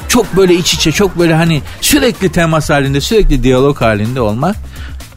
çok 0.09 0.37
böyle 0.37 0.55
iç 0.55 0.75
içe 0.75 0.93
çok 0.93 1.19
böyle 1.19 1.35
hani 1.35 1.63
sürekli 1.81 2.33
temas 2.33 2.71
halinde 2.71 3.01
sürekli 3.01 3.43
diyalog 3.43 3.81
halinde 3.81 4.21
olmak 4.21 4.57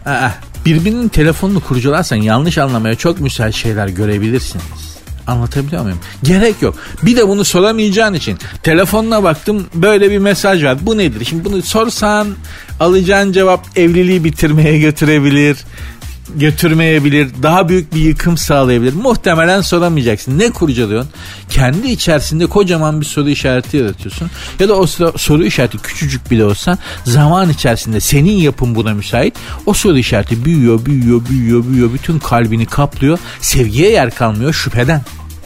aa, 0.06 0.30
birbirinin 0.66 1.08
telefonunu 1.08 1.60
kurcalarsan 1.60 2.16
yanlış 2.16 2.58
anlamaya 2.58 2.96
çok 2.96 3.20
müsait 3.20 3.54
şeyler 3.56 3.88
görebilirsiniz. 3.88 4.85
Anlatabiliyor 5.28 5.84
muyum? 5.84 6.00
Gerek 6.24 6.62
yok. 6.62 6.76
Bir 7.04 7.16
de 7.16 7.28
bunu 7.28 7.46
soramayacağın 7.46 8.14
için 8.14 8.38
telefonuna 8.64 9.24
baktım 9.24 9.66
böyle 9.74 10.12
bir 10.12 10.18
mesaj 10.18 10.64
var. 10.64 10.78
Bu 10.82 10.98
nedir? 10.98 11.26
Şimdi 11.26 11.46
bunu 11.46 11.62
sorsan 11.62 12.28
alacağın 12.80 13.32
cevap 13.32 13.66
evliliği 13.78 14.24
bitirmeye 14.24 14.80
götürebilir 14.80 15.58
götürmeyebilir, 16.36 17.30
daha 17.44 17.70
büyük 17.70 17.94
bir 17.94 18.00
yıkım 18.00 18.38
sağlayabilir. 18.38 18.94
Muhtemelen 18.94 19.62
soramayacaksın. 19.62 20.40
Ne 20.40 20.50
kurcalıyorsun? 20.50 21.12
Kendi 21.50 21.88
içerisinde 21.88 22.46
kocaman 22.46 23.02
bir 23.02 23.06
soru 23.06 23.30
işareti 23.30 23.78
yaratıyorsun. 23.78 24.30
Ya 24.60 24.70
da 24.70 24.74
o 24.74 24.88
soru 25.18 25.46
işareti 25.46 25.78
küçücük 25.78 26.32
bile 26.32 26.46
olsa 26.46 26.78
zaman 27.04 27.50
içerisinde 27.50 28.00
senin 28.00 28.38
yapın 28.38 28.76
buna 28.76 28.94
müsait. 28.94 29.36
O 29.66 29.74
soru 29.74 29.98
işareti 29.98 30.46
büyüyor, 30.46 30.86
büyüyor, 30.86 31.22
büyüyor, 31.30 31.66
büyüyor. 31.68 31.94
Bütün 31.94 32.20
kalbini 32.20 32.66
kaplıyor. 32.66 33.20
Sevgiye 33.42 33.92
yer 33.92 34.16
kalmıyor 34.16 34.54
şüpheden. 34.54 35.02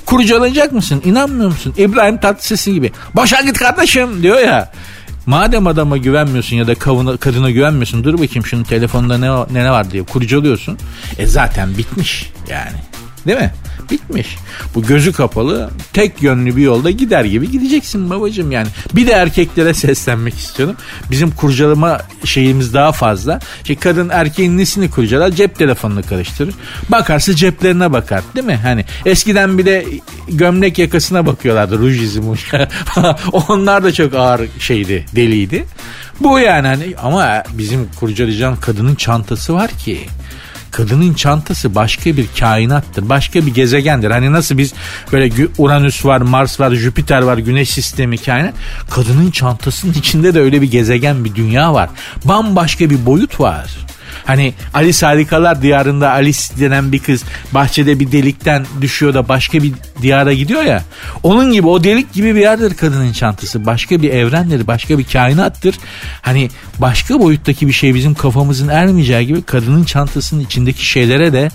Kurcalayacak 0.06 0.72
mısın? 0.72 1.02
İnanmıyor 1.06 1.50
musun? 1.50 1.74
İbrahim 1.78 2.18
Tatlısesi 2.18 2.74
gibi. 2.74 2.92
Boşa 3.16 3.42
git 3.42 3.58
kardeşim 3.58 4.24
diyor 4.24 4.40
ya. 4.40 4.72
Madem 5.30 5.68
adama 5.68 5.98
güvenmiyorsun 5.98 6.56
ya 6.56 6.68
da 6.68 6.76
kavuna, 6.76 7.18
kadına 7.18 7.52
güvenmiyorsun 7.52 8.04
dur 8.04 8.14
bakayım 8.14 8.46
şunun 8.46 8.64
telefonda 8.64 9.18
ne, 9.18 9.64
ne, 9.64 9.72
var 9.72 9.92
diye 9.92 10.04
kurcalıyorsun. 10.04 10.78
E 11.18 11.28
zaten 11.28 11.78
bitmiş 11.78 12.32
yani. 12.50 12.78
Değil 13.28 13.38
mi? 13.38 13.54
Bitmiş. 13.92 14.38
Bu 14.76 14.84
gözü 14.84 15.14
kapalı 15.14 15.70
tek 15.94 16.24
yönlü 16.24 16.56
bir 16.56 16.62
yolda 16.62 16.92
gider 16.92 17.26
gibi 17.26 17.52
gideceksin 17.52 18.10
babacığım 18.10 18.52
yani. 18.52 18.68
Bir 18.96 19.08
de 19.08 19.12
erkeklere 19.12 19.74
seslenmek 19.74 20.38
istiyorum. 20.38 20.76
Bizim 21.12 21.32
kurcalama 21.32 22.02
şeyimiz 22.26 22.74
daha 22.74 22.92
fazla. 22.92 23.40
Şey, 23.64 23.76
kadın 23.76 24.10
erkeğin 24.10 24.58
nesini 24.58 24.92
kurcalar? 24.92 25.32
Cep 25.32 25.56
telefonunu 25.58 26.04
karıştırır. 26.04 26.56
Bakarsa 26.90 27.36
ceplerine 27.36 27.94
bakar 27.94 28.24
değil 28.36 28.46
mi? 28.46 28.60
Hani 28.64 28.86
eskiden 29.06 29.58
bir 29.58 29.66
de 29.66 29.86
gömlek 30.28 30.80
yakasına 30.80 31.26
bakıyorlardı. 31.26 31.80
Ruj 31.80 32.02
izi 32.02 32.22
Onlar 33.32 33.84
da 33.84 33.94
çok 33.94 34.14
ağır 34.14 34.42
şeydi, 34.60 35.06
deliydi. 35.16 35.66
Bu 36.20 36.40
yani 36.40 36.68
hani 36.68 36.94
ama 36.98 37.44
bizim 37.54 37.90
kurcalayacağım 38.00 38.60
kadının 38.62 38.96
çantası 38.96 39.54
var 39.54 39.72
ki 39.72 40.00
kadının 40.72 41.14
çantası 41.14 41.76
başka 41.76 42.18
bir 42.18 42.26
kainattır. 42.40 43.10
Başka 43.10 43.46
bir 43.46 43.54
gezegendir. 43.54 44.12
Hani 44.12 44.32
nasıl 44.32 44.58
biz 44.58 44.74
böyle 45.12 45.48
Uranüs 45.58 46.06
var, 46.06 46.22
Mars 46.22 46.60
var, 46.60 46.72
Jüpiter 46.72 47.22
var, 47.22 47.38
Güneş 47.38 47.70
sistemi 47.70 48.18
kainat. 48.18 48.54
Kadının 48.90 49.32
çantasının 49.32 49.94
içinde 49.94 50.34
de 50.34 50.40
öyle 50.40 50.62
bir 50.62 50.72
gezegen, 50.72 51.26
bir 51.26 51.36
dünya 51.36 51.74
var. 51.74 51.90
Bambaşka 52.26 52.90
bir 52.90 53.06
boyut 53.06 53.40
var. 53.40 53.78
Hani 54.30 54.54
Alice 54.74 55.06
Harikalar 55.06 55.62
Diyarında 55.62 56.12
Alice 56.12 56.40
denen 56.60 56.92
bir 56.92 57.00
kız 57.00 57.24
bahçede 57.52 58.00
bir 58.00 58.12
delikten 58.12 58.66
düşüyor 58.82 59.14
da 59.14 59.28
başka 59.30 59.64
bir 59.64 59.74
diyara 60.02 60.34
gidiyor 60.34 60.64
ya. 60.64 60.84
Onun 61.24 61.54
gibi 61.54 61.68
o 61.68 61.84
delik 61.84 62.14
gibi 62.14 62.36
bir 62.36 62.40
yerdir 62.40 62.74
kadının 62.74 63.12
çantası. 63.12 63.66
Başka 63.66 64.02
bir 64.02 64.10
evrendir, 64.10 64.68
başka 64.68 64.98
bir 64.98 65.04
kainattır. 65.04 65.76
Hani 66.22 66.50
başka 66.78 67.20
boyuttaki 67.20 67.68
bir 67.68 67.74
şey 67.74 67.96
bizim 67.96 68.14
kafamızın 68.14 68.68
ermeyeceği 68.68 69.28
gibi 69.28 69.42
kadının 69.42 69.84
çantasının 69.84 70.42
içindeki 70.42 70.86
şeylere 70.86 71.34
de 71.34 71.50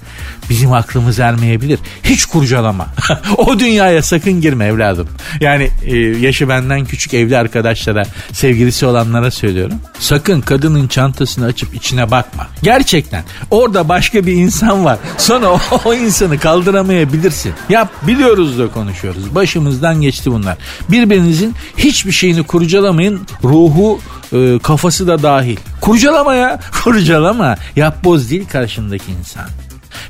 bizim 0.51 0.73
aklımız 0.73 1.19
ermeyebilir. 1.19 1.79
Hiç 2.03 2.25
kurcalama. 2.25 2.87
o 3.37 3.59
dünyaya 3.59 4.03
sakın 4.03 4.41
girme 4.41 4.65
evladım. 4.65 5.09
Yani 5.41 5.71
e, 5.85 5.97
yaşı 5.99 6.49
benden 6.49 6.85
küçük 6.85 7.15
evli 7.15 7.37
arkadaşlara, 7.37 8.05
sevgilisi 8.33 8.87
olanlara 8.87 9.31
söylüyorum. 9.31 9.79
Sakın 9.99 10.41
kadının 10.41 10.89
çantasını 10.89 11.45
açıp 11.45 11.75
içine 11.75 12.11
bakma. 12.11 12.47
Gerçekten 12.65 13.25
orada 13.51 13.89
başka 13.89 14.27
bir 14.27 14.33
insan 14.33 14.85
var. 14.85 14.99
Sonra 15.19 15.49
o, 15.53 15.61
o 15.85 15.95
insanı 15.95 16.39
kaldıramayabilirsin. 16.39 17.53
Yap 17.69 17.89
biliyoruz 18.03 18.59
da 18.59 18.69
konuşuyoruz. 18.69 19.35
Başımızdan 19.35 20.01
geçti 20.01 20.33
bunlar. 20.33 20.57
Birbirinizin 20.89 21.55
hiçbir 21.77 22.13
şeyini 22.13 22.43
kurcalamayın. 22.43 23.21
Ruhu 23.45 24.01
e, 24.33 24.59
kafası 24.63 25.07
da 25.07 25.23
dahil. 25.23 25.57
Kurcalama 25.81 26.35
ya. 26.35 26.61
Kurcalama. 26.85 27.57
Yap 27.77 28.05
boz 28.05 28.31
değil 28.31 28.49
karşındaki 28.49 29.13
insan. 29.13 29.45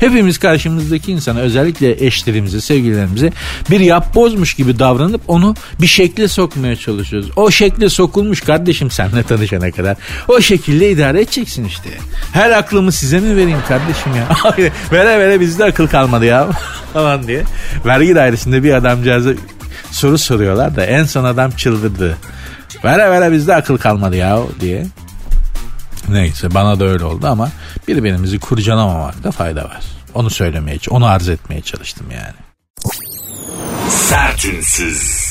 Hepimiz 0.00 0.38
karşımızdaki 0.38 1.12
insana 1.12 1.40
özellikle 1.40 2.06
eşlerimize, 2.06 2.60
sevgililerimize 2.60 3.32
bir 3.70 3.80
yapbozmuş 3.80 4.54
gibi 4.54 4.78
davranıp 4.78 5.20
onu 5.28 5.54
bir 5.80 5.86
şekle 5.86 6.28
sokmaya 6.28 6.76
çalışıyoruz. 6.76 7.30
O 7.36 7.50
şekle 7.50 7.88
sokulmuş 7.88 8.40
kardeşim 8.40 8.90
senle 8.90 9.22
tanışana 9.22 9.70
kadar. 9.70 9.96
O 10.28 10.40
şekilde 10.40 10.90
idare 10.90 11.20
edeceksin 11.20 11.64
işte. 11.64 11.90
Her 12.32 12.50
aklımı 12.50 12.92
size 12.92 13.20
mi 13.20 13.36
vereyim 13.36 13.62
kardeşim 13.68 14.12
ya? 14.16 14.28
vere 14.92 15.18
vere 15.18 15.40
bizde 15.40 15.64
akıl 15.64 15.86
kalmadı 15.86 16.24
ya 16.24 16.48
falan 16.92 17.26
diye. 17.26 17.42
Vergi 17.86 18.14
dairesinde 18.14 18.62
bir 18.62 18.72
adamcağıza 18.72 19.30
soru 19.90 20.18
soruyorlar 20.18 20.76
da 20.76 20.86
en 20.86 21.04
son 21.04 21.24
adam 21.24 21.50
çıldırdı. 21.50 22.16
Vere 22.84 23.10
vere 23.10 23.32
bizde 23.32 23.54
akıl 23.54 23.76
kalmadı 23.78 24.16
ya 24.16 24.38
diye. 24.60 24.86
Neyse 26.08 26.54
bana 26.54 26.80
da 26.80 26.84
öyle 26.84 27.04
oldu 27.04 27.26
ama 27.26 27.50
birbirimizi 27.88 28.38
kurcalamamakta 28.38 29.30
fayda 29.30 29.64
var. 29.64 29.82
Onu 30.14 30.30
söylemeye, 30.30 30.78
onu 30.90 31.06
arz 31.06 31.28
etmeye 31.28 31.60
çalıştım 31.60 32.06
yani. 32.10 32.34
Sertünsüz. 33.88 35.24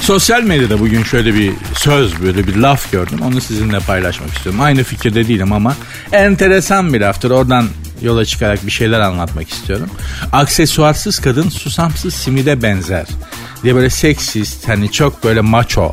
Sosyal 0.00 0.42
medyada 0.42 0.80
bugün 0.80 1.02
şöyle 1.02 1.34
bir 1.34 1.52
söz 1.74 2.22
böyle 2.22 2.46
bir 2.46 2.56
laf 2.56 2.92
gördüm. 2.92 3.18
Onu 3.22 3.40
sizinle 3.40 3.78
paylaşmak 3.78 4.30
istiyorum. 4.30 4.60
Aynı 4.60 4.84
fikirde 4.84 5.28
değilim 5.28 5.52
ama 5.52 5.76
enteresan 6.12 6.94
bir 6.94 7.00
laftır. 7.00 7.30
Oradan 7.30 7.68
yola 8.02 8.24
çıkarak 8.24 8.66
bir 8.66 8.70
şeyler 8.70 9.00
anlatmak 9.00 9.50
istiyorum. 9.50 9.90
Aksesuarsız 10.32 11.18
kadın 11.18 11.48
susamsız 11.48 12.14
simide 12.14 12.62
benzer. 12.62 13.06
Diye 13.62 13.74
böyle 13.74 13.90
seksist 13.90 14.68
hani 14.68 14.92
çok 14.92 15.24
böyle 15.24 15.40
macho 15.40 15.92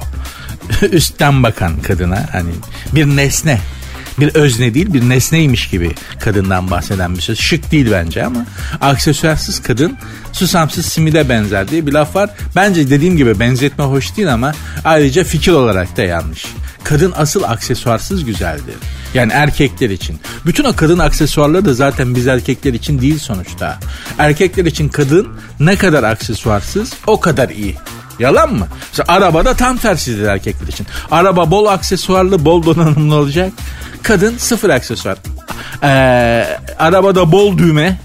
üstten 0.91 1.43
bakan 1.43 1.81
kadına 1.81 2.25
hani 2.31 2.51
bir 2.95 3.05
nesne 3.05 3.59
bir 4.19 4.35
özne 4.35 4.73
değil 4.73 4.93
bir 4.93 5.09
nesneymiş 5.09 5.69
gibi 5.69 5.95
kadından 6.19 6.71
bahseden 6.71 7.15
bir 7.15 7.21
söz. 7.21 7.39
Şık 7.39 7.71
değil 7.71 7.87
bence 7.91 8.25
ama 8.25 8.45
aksesuarsız 8.81 9.61
kadın 9.61 9.97
susamsız 10.33 10.85
simide 10.85 11.29
benzer 11.29 11.67
diye 11.67 11.87
bir 11.87 11.93
laf 11.93 12.15
var. 12.15 12.29
Bence 12.55 12.89
dediğim 12.89 13.17
gibi 13.17 13.39
benzetme 13.39 13.83
hoş 13.83 14.17
değil 14.17 14.33
ama 14.33 14.53
ayrıca 14.85 15.23
fikir 15.23 15.51
olarak 15.51 15.97
da 15.97 16.01
yanlış. 16.01 16.45
Kadın 16.83 17.13
asıl 17.17 17.43
aksesuarsız 17.43 18.25
güzeldir. 18.25 18.75
Yani 19.13 19.33
erkekler 19.33 19.89
için. 19.89 20.19
Bütün 20.45 20.63
o 20.63 20.75
kadın 20.75 20.99
aksesuarları 20.99 21.65
da 21.65 21.73
zaten 21.73 22.15
biz 22.15 22.27
erkekler 22.27 22.73
için 22.73 23.01
değil 23.01 23.19
sonuçta. 23.19 23.79
Erkekler 24.17 24.65
için 24.65 24.89
kadın 24.89 25.27
ne 25.59 25.75
kadar 25.75 26.03
aksesuarsız 26.03 26.93
o 27.07 27.19
kadar 27.19 27.49
iyi. 27.49 27.75
Yalan 28.19 28.53
mı? 28.53 28.67
Mesela 28.89 29.05
arabada 29.17 29.53
tam 29.53 29.77
tersidir 29.77 30.23
erkekler 30.23 30.67
için. 30.67 30.87
Araba 31.11 31.51
bol 31.51 31.65
aksesuarlı, 31.65 32.45
bol 32.45 32.63
donanımlı 32.65 33.15
olacak. 33.15 33.53
Kadın 34.03 34.37
sıfır 34.37 34.69
aksesuar. 34.69 35.17
Ee, 35.83 35.87
arabada 36.79 37.31
bol 37.31 37.57
düğme, 37.57 37.99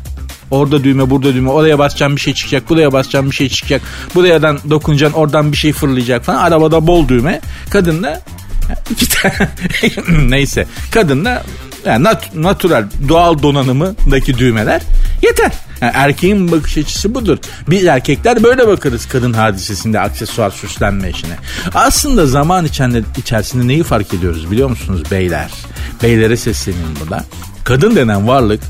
Orada 0.50 0.84
düğme 0.84 1.10
burada 1.10 1.34
düğme 1.34 1.50
oraya 1.50 1.78
basacağım 1.78 2.16
bir 2.16 2.20
şey 2.20 2.34
çıkacak 2.34 2.68
buraya 2.70 2.92
basacağım 2.92 3.30
bir 3.30 3.34
şey 3.34 3.48
çıkacak 3.48 3.82
buradan 4.14 4.58
dokunacaksın 4.70 5.18
oradan 5.18 5.52
bir 5.52 5.56
şey 5.56 5.72
fırlayacak 5.72 6.24
falan 6.24 6.38
arabada 6.38 6.86
bol 6.86 7.08
düğme 7.08 7.40
kadın 7.70 8.02
da 8.02 8.22
neyse 10.28 10.66
kadın 10.90 11.24
da 11.24 11.42
yani 11.84 12.04
nat, 12.04 12.34
natural 12.34 12.84
doğal 13.08 13.42
donanımındaki 13.42 14.38
düğmeler 14.38 14.82
yeter. 15.22 15.52
Yani 15.80 15.92
erkeğin 15.94 16.52
bakış 16.52 16.78
açısı 16.78 17.14
budur. 17.14 17.38
Biz 17.70 17.84
erkekler 17.84 18.42
böyle 18.42 18.66
bakarız 18.66 19.06
kadın 19.08 19.32
hadisesinde 19.32 20.00
aksesuar 20.00 20.50
süslenme 20.50 21.10
işine. 21.10 21.36
Aslında 21.74 22.26
zaman 22.26 22.64
içinde, 22.64 23.02
içerisinde 23.18 23.66
neyi 23.68 23.82
fark 23.82 24.14
ediyoruz 24.14 24.50
biliyor 24.50 24.70
musunuz 24.70 25.02
beyler? 25.10 25.50
Beylere 26.02 26.36
sesleniyorum 26.36 26.94
burada. 27.00 27.24
Kadın 27.64 27.96
denen 27.96 28.28
varlık 28.28 28.60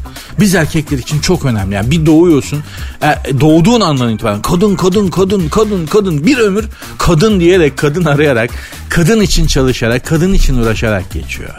biz 0.40 0.54
erkekler 0.54 0.98
için 0.98 1.20
çok 1.20 1.44
önemli. 1.44 1.74
Yani 1.74 1.90
bir 1.90 2.06
doğuyorsun 2.06 2.62
e, 3.02 3.40
doğduğun 3.40 3.80
andan 3.80 4.14
itibaren 4.14 4.42
kadın 4.42 4.76
kadın 4.76 5.08
kadın 5.08 5.48
kadın 5.48 5.86
kadın 5.86 6.26
bir 6.26 6.38
ömür 6.38 6.64
kadın 6.98 7.40
diyerek 7.40 7.78
kadın 7.78 8.04
arayarak 8.04 8.50
kadın 8.88 9.20
için 9.20 9.46
çalışarak 9.46 10.06
kadın 10.06 10.32
için 10.32 10.58
uğraşarak 10.58 11.12
geçiyor. 11.12 11.54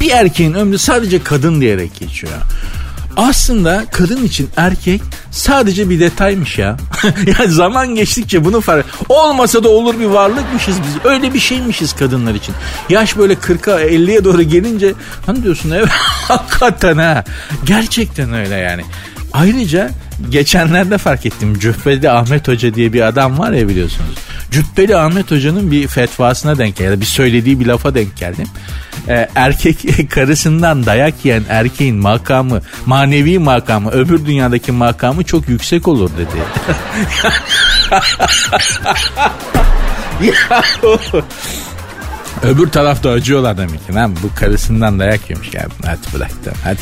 Bir 0.00 0.10
erkeğin 0.10 0.54
ömrü 0.54 0.78
sadece 0.78 1.22
kadın 1.22 1.60
diyerek 1.60 1.98
geçiyor. 2.00 2.32
Aslında 3.16 3.84
kadın 3.92 4.24
için 4.24 4.50
erkek 4.56 5.02
sadece 5.30 5.90
bir 5.90 6.00
detaymış 6.00 6.58
ya. 6.58 6.76
yani 7.26 7.50
zaman 7.50 7.94
geçtikçe 7.94 8.44
bunu 8.44 8.60
fark 8.60 8.86
Olmasa 9.08 9.64
da 9.64 9.68
olur 9.68 10.00
bir 10.00 10.04
varlıkmışız 10.04 10.76
biz. 10.82 11.10
Öyle 11.12 11.34
bir 11.34 11.38
şeymişiz 11.38 11.92
kadınlar 11.92 12.34
için. 12.34 12.54
Yaş 12.88 13.16
böyle 13.16 13.34
40'a 13.34 13.80
50'ye 13.80 14.24
doğru 14.24 14.42
gelince 14.42 14.92
hani 15.26 15.42
diyorsun 15.42 15.70
evet 15.70 15.88
hakikaten 16.28 16.98
ha. 16.98 17.24
Gerçekten 17.64 18.32
öyle 18.32 18.54
yani. 18.54 18.84
Ayrıca 19.32 19.90
geçenlerde 20.30 20.98
fark 20.98 21.26
ettim. 21.26 21.58
Cübbeli 21.58 22.10
Ahmet 22.10 22.48
Hoca 22.48 22.74
diye 22.74 22.92
bir 22.92 23.00
adam 23.00 23.38
var 23.38 23.52
ya 23.52 23.68
biliyorsunuz. 23.68 24.14
Cübbeli 24.54 24.96
Ahmet 24.96 25.30
Hoca'nın 25.30 25.70
bir 25.70 25.88
fetvasına 25.88 26.58
denk 26.58 26.76
geldi. 26.76 27.00
Bir 27.00 27.06
söylediği 27.06 27.60
bir 27.60 27.66
lafa 27.66 27.94
denk 27.94 28.16
geldim. 28.16 28.46
Ee, 29.08 29.28
erkek 29.34 30.10
karısından 30.10 30.86
dayak 30.86 31.24
yiyen 31.24 31.44
erkeğin 31.48 31.96
makamı, 31.96 32.60
manevi 32.86 33.38
makamı, 33.38 33.90
öbür 33.90 34.26
dünyadaki 34.26 34.72
makamı 34.72 35.24
çok 35.24 35.48
yüksek 35.48 35.88
olur 35.88 36.10
dedi. 36.18 36.42
Öbür 42.42 42.66
tarafta 42.66 43.10
acıyorlar 43.10 43.58
demek 43.58 43.86
ki. 43.86 43.94
Lan 43.94 44.16
bu 44.22 44.34
karısından 44.34 44.98
dayak 44.98 45.30
yemiş 45.30 45.54
ya. 45.54 45.66
Hadi 45.84 46.00
bıraktım 46.14 46.54
hadi. 46.64 46.78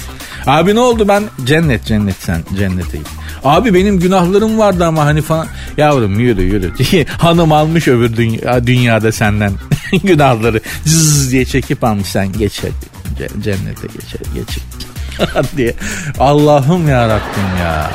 Abi 0.46 0.74
ne 0.74 0.80
oldu 0.80 1.08
ben 1.08 1.24
cennet 1.44 1.84
cennet 1.84 2.16
sen 2.18 2.42
cennete 2.58 2.98
git. 2.98 3.08
Abi 3.44 3.74
benim 3.74 4.00
günahlarım 4.00 4.58
vardı 4.58 4.86
ama 4.86 5.04
hani 5.04 5.22
falan. 5.22 5.46
Yavrum 5.76 6.20
yürü 6.20 6.42
yürü. 6.42 6.72
Hanım 7.18 7.52
almış 7.52 7.88
öbür 7.88 8.16
dünya, 8.16 8.66
dünyada 8.66 9.12
senden 9.12 9.52
günahları. 10.04 10.60
Zzz 10.86 11.32
diye 11.32 11.44
çekip 11.44 11.84
almış 11.84 12.08
sen 12.08 12.32
geç 12.32 12.60
hadi. 12.62 13.42
Cennete 13.42 13.86
geç 13.86 14.14
hadi 14.18 14.34
geç. 14.34 14.58
diye. 15.56 15.74
Allah'ım 16.18 16.88
ya 16.88 17.08
Rabbim 17.08 17.56
ya. 17.60 17.90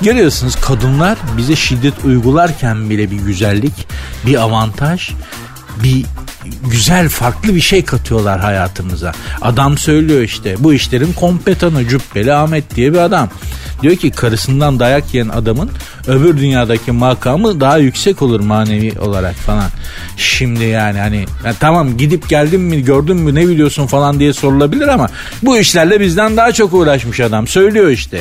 Görüyorsunuz 0.00 0.56
kadınlar 0.56 1.18
bize 1.36 1.56
şiddet 1.56 2.04
uygularken 2.04 2.90
bile 2.90 3.10
bir 3.10 3.16
güzellik, 3.16 3.88
bir 4.26 4.34
avantaj, 4.34 5.10
bir 5.82 6.04
güzel 6.70 7.08
farklı 7.08 7.54
bir 7.54 7.60
şey 7.60 7.84
katıyorlar 7.84 8.40
hayatımıza. 8.40 9.12
Adam 9.42 9.78
söylüyor 9.78 10.20
işte 10.20 10.56
bu 10.58 10.74
işlerin 10.74 11.12
kompetanı 11.12 11.88
Cübbeli 11.88 12.32
Ahmet 12.32 12.76
diye 12.76 12.92
bir 12.92 12.98
adam. 12.98 13.28
Diyor 13.82 13.96
ki 13.96 14.10
karısından 14.10 14.80
dayak 14.80 15.14
yiyen 15.14 15.28
adamın 15.28 15.70
öbür 16.06 16.38
dünyadaki 16.38 16.92
makamı 16.92 17.60
daha 17.60 17.78
yüksek 17.78 18.22
olur 18.22 18.40
manevi 18.40 19.00
olarak 19.00 19.34
falan. 19.34 19.70
Şimdi 20.16 20.64
yani 20.64 20.98
hani 20.98 21.26
ya 21.44 21.54
tamam 21.60 21.96
gidip 21.96 22.28
geldin 22.28 22.60
mi 22.60 22.84
gördün 22.84 23.16
mü 23.16 23.34
ne 23.34 23.48
biliyorsun 23.48 23.86
falan 23.86 24.20
diye 24.20 24.32
sorulabilir 24.32 24.88
ama 24.88 25.08
bu 25.42 25.58
işlerle 25.58 26.00
bizden 26.00 26.36
daha 26.36 26.52
çok 26.52 26.74
uğraşmış 26.74 27.20
adam. 27.20 27.46
Söylüyor 27.46 27.88
işte. 27.90 28.20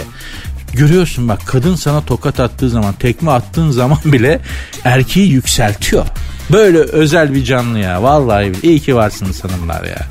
Görüyorsun 0.74 1.30
bak 1.30 1.39
kadın 1.46 1.76
sana 1.76 2.02
tokat 2.02 2.39
attığı 2.39 2.70
zaman 2.70 2.94
tekme 2.94 3.32
attığın 3.32 3.72
zaman 3.72 3.98
bile 4.06 4.39
erkeği 4.84 5.32
yükseltiyor. 5.32 6.06
Böyle 6.54 6.78
özel 6.78 7.34
bir 7.34 7.44
canlı 7.44 7.80
ya. 7.80 8.04
Vallahi 8.04 8.52
iyi 8.63 8.80
ki 8.80 8.96
varsınız 8.96 9.44
hanımlar 9.44 9.84
ya. 9.84 10.08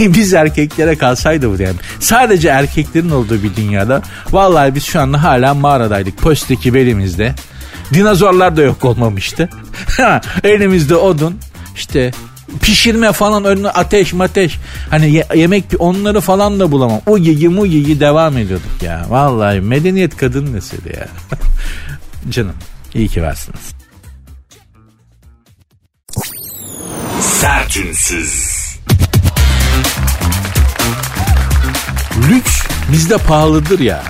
Biz 0.14 0.34
erkeklere 0.34 0.98
kalsaydı 0.98 1.58
bu 1.58 1.62
yani. 1.62 1.76
Sadece 2.00 2.48
erkeklerin 2.48 3.10
olduğu 3.10 3.42
bir 3.42 3.56
dünyada. 3.56 4.02
Vallahi 4.30 4.74
biz 4.74 4.84
şu 4.84 5.00
anda 5.00 5.22
hala 5.22 5.54
mağaradaydık. 5.54 6.18
Posteki 6.18 6.74
belimizde. 6.74 7.34
Dinozorlar 7.94 8.56
da 8.56 8.62
yok 8.62 8.84
olmamıştı. 8.84 9.48
Elimizde 10.44 10.96
odun. 10.96 11.38
İşte 11.76 12.10
pişirme 12.62 13.12
falan 13.12 13.44
önüne 13.44 13.68
ateş 13.68 14.12
mateş. 14.12 14.58
Hani 14.90 15.10
ye- 15.12 15.26
yemek 15.34 15.64
onları 15.78 16.20
falan 16.20 16.60
da 16.60 16.72
bulamam. 16.72 17.00
O 17.06 17.16
yigi 17.18 17.48
mu 17.48 17.66
yigi 17.66 18.00
devam 18.00 18.38
ediyorduk 18.38 18.82
ya. 18.82 19.06
Vallahi 19.08 19.60
medeniyet 19.60 20.16
kadın 20.16 20.54
nesili 20.54 20.96
ya. 20.96 21.08
Canım 22.30 22.54
iyi 22.94 23.08
ki 23.08 23.22
varsınız. 23.22 23.83
Sertünsüz. 27.44 28.56
Lüks 32.28 32.66
bizde 32.92 33.18
pahalıdır 33.18 33.78
ya. 33.78 34.02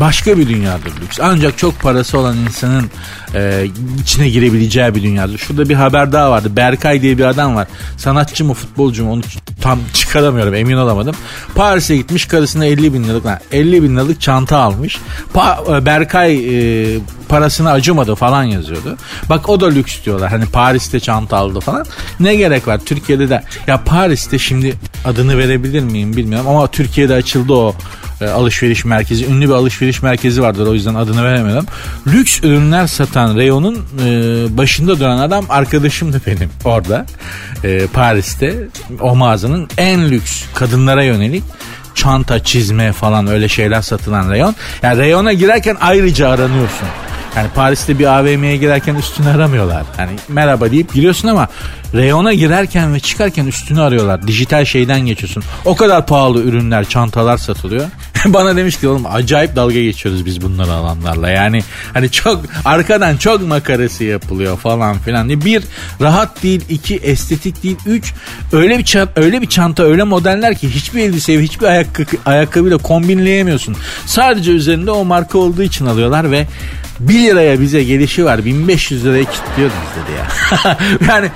Başka 0.00 0.38
bir 0.38 0.48
dünyadır 0.48 0.92
lüks. 1.02 1.20
Ancak 1.22 1.58
çok 1.58 1.80
parası 1.80 2.18
olan 2.18 2.36
insanın 2.36 2.90
e, 3.34 3.66
içine 4.02 4.28
girebileceği 4.28 4.94
bir 4.94 5.02
dünyadır. 5.02 5.38
Şurada 5.38 5.68
bir 5.68 5.74
haber 5.74 6.12
daha 6.12 6.30
vardı. 6.30 6.56
Berkay 6.56 7.02
diye 7.02 7.18
bir 7.18 7.24
adam 7.24 7.54
var. 7.54 7.68
Sanatçı 7.96 8.44
mı 8.44 8.54
futbolcu 8.54 9.04
mu 9.04 9.12
onu 9.12 9.22
tam 9.60 9.78
çıkaramıyorum 9.92 10.54
emin 10.54 10.76
olamadım. 10.76 11.14
Paris'e 11.54 11.96
gitmiş 11.96 12.26
karısına 12.26 12.64
50 12.64 12.94
bin 12.94 13.04
liralık 13.04 13.26
50 13.52 13.82
bin 13.82 13.96
liralık 13.96 14.20
çanta 14.20 14.58
almış. 14.58 14.98
Pa- 15.34 15.82
e, 15.82 15.86
Berkay 15.86 16.34
e, 16.34 16.98
parasını 17.28 17.70
acımadı 17.70 18.14
falan 18.14 18.42
yazıyordu. 18.42 18.96
Bak 19.30 19.48
o 19.48 19.60
da 19.60 19.66
lüks 19.66 20.04
diyorlar. 20.04 20.30
Hani 20.30 20.46
Paris'te 20.46 21.00
çanta 21.00 21.36
aldı 21.36 21.60
falan. 21.60 21.86
Ne 22.20 22.36
gerek 22.36 22.68
var 22.68 22.80
Türkiye'de 22.86 23.28
de 23.28 23.42
ya 23.66 23.84
Paris'te 23.84 24.38
şimdi 24.38 24.74
adını 25.04 25.38
verebilir 25.38 25.82
miyim 25.82 26.16
bilmiyorum 26.16 26.48
ama 26.48 26.66
Türkiye'de 26.66 27.14
açıldı 27.14 27.52
o 27.52 27.74
e, 28.20 28.26
alışveriş 28.26 28.84
merkezi. 28.84 29.26
Ünlü 29.26 29.48
bir 29.48 29.52
alışveriş 29.52 30.02
merkezi 30.02 30.42
vardır 30.42 30.66
o 30.66 30.74
yüzden 30.74 30.94
adını 30.94 31.24
veremedim. 31.24 31.66
Lüks 32.06 32.40
ürünler 32.42 32.86
satan 32.86 33.23
reyonun 33.28 33.74
e, 33.74 34.08
başında 34.56 35.00
duran 35.00 35.18
adam 35.18 35.44
arkadaşımdı 35.48 36.20
benim 36.26 36.50
orada. 36.64 37.06
E, 37.64 37.86
Paris'te 37.86 38.54
o 39.00 39.16
mağazanın 39.16 39.68
en 39.78 40.10
lüks 40.10 40.42
kadınlara 40.54 41.02
yönelik 41.02 41.44
çanta, 41.94 42.44
çizme 42.44 42.92
falan 42.92 43.26
öyle 43.26 43.48
şeyler 43.48 43.82
satılan 43.82 44.30
reyon. 44.30 44.54
Yani 44.82 44.98
reyona 44.98 45.32
girerken 45.32 45.76
ayrıca 45.80 46.28
aranıyorsun. 46.28 46.88
Yani 47.36 47.48
Paris'te 47.54 47.98
bir 47.98 48.18
AVM'ye 48.18 48.56
girerken 48.56 48.94
üstünü 48.94 49.28
aramıyorlar. 49.28 49.82
Yani 49.98 50.10
merhaba 50.28 50.70
deyip 50.70 50.94
giriyorsun 50.94 51.28
ama 51.28 51.48
reyona 51.94 52.34
girerken 52.34 52.94
ve 52.94 53.00
çıkarken 53.00 53.46
üstünü 53.46 53.80
arıyorlar. 53.80 54.26
Dijital 54.26 54.64
şeyden 54.64 55.00
geçiyorsun. 55.00 55.42
O 55.64 55.76
kadar 55.76 56.06
pahalı 56.06 56.42
ürünler, 56.42 56.88
çantalar 56.88 57.38
satılıyor. 57.38 57.84
Bana 58.26 58.56
demiş 58.56 58.80
ki 58.80 58.88
oğlum 58.88 59.06
acayip 59.06 59.56
dalga 59.56 59.80
geçiyoruz 59.80 60.26
biz 60.26 60.42
bunları 60.42 60.72
alanlarla. 60.72 61.30
Yani 61.30 61.62
hani 61.94 62.10
çok 62.10 62.40
arkadan 62.64 63.16
çok 63.16 63.48
makarası 63.48 64.04
yapılıyor 64.04 64.58
falan 64.58 64.98
filan. 64.98 65.28
Bir 65.28 65.62
rahat 66.00 66.42
değil, 66.42 66.60
iki 66.68 66.96
estetik 66.96 67.62
değil, 67.62 67.76
üç 67.86 68.14
öyle 68.52 68.78
bir 68.78 68.84
çanta, 68.84 69.20
öyle 69.20 69.42
bir 69.42 69.48
çanta, 69.48 69.82
öyle 69.82 70.02
modeller 70.02 70.58
ki 70.58 70.74
hiçbir 70.74 71.00
elbiseyi, 71.00 71.40
hiçbir 71.40 71.66
ayakkabı, 71.66 72.16
ayakkabıyla 72.26 72.78
kombinleyemiyorsun. 72.78 73.76
Sadece 74.06 74.50
üzerinde 74.50 74.90
o 74.90 75.04
marka 75.04 75.38
olduğu 75.38 75.62
için 75.62 75.86
alıyorlar 75.86 76.30
ve 76.30 76.46
1 77.00 77.14
liraya 77.14 77.60
bize 77.60 77.84
gelişi 77.84 78.24
var 78.24 78.44
1500 78.44 79.04
liraya 79.04 79.24
kilitliyoruz 79.24 79.74
dedi 79.74 80.18
ya. 80.18 80.78
yani 81.08 81.30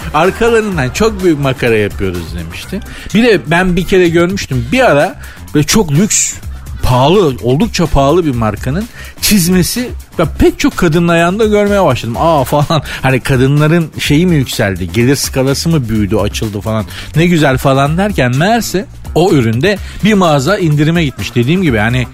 arkalarından 0.48 0.90
çok 0.90 1.24
büyük 1.24 1.40
makara 1.40 1.76
yapıyoruz 1.76 2.34
demişti. 2.38 2.80
Bir 3.14 3.24
de 3.24 3.40
ben 3.46 3.76
bir 3.76 3.86
kere 3.86 4.08
görmüştüm 4.08 4.66
bir 4.72 4.90
ara 4.90 5.14
ve 5.54 5.62
çok 5.62 5.92
lüks 5.92 6.34
pahalı 6.82 7.36
oldukça 7.42 7.86
pahalı 7.86 8.26
bir 8.26 8.34
markanın 8.34 8.84
çizmesi 9.20 9.88
ve 10.18 10.24
pek 10.38 10.58
çok 10.58 10.76
kadının 10.76 11.08
ayağında 11.08 11.44
görmeye 11.44 11.84
başladım. 11.84 12.16
Aa 12.18 12.44
falan 12.44 12.82
hani 13.02 13.20
kadınların 13.20 13.90
şeyi 13.98 14.26
mi 14.26 14.36
yükseldi 14.36 14.92
gelir 14.92 15.16
skalası 15.16 15.68
mı 15.68 15.88
büyüdü 15.88 16.16
açıldı 16.16 16.60
falan 16.60 16.84
ne 17.16 17.26
güzel 17.26 17.58
falan 17.58 17.98
derken 17.98 18.36
meğerse 18.36 18.86
o 19.14 19.32
üründe 19.32 19.78
bir 20.04 20.14
mağaza 20.14 20.58
indirime 20.58 21.04
gitmiş. 21.04 21.34
Dediğim 21.34 21.62
gibi 21.62 21.78
hani 21.78 22.06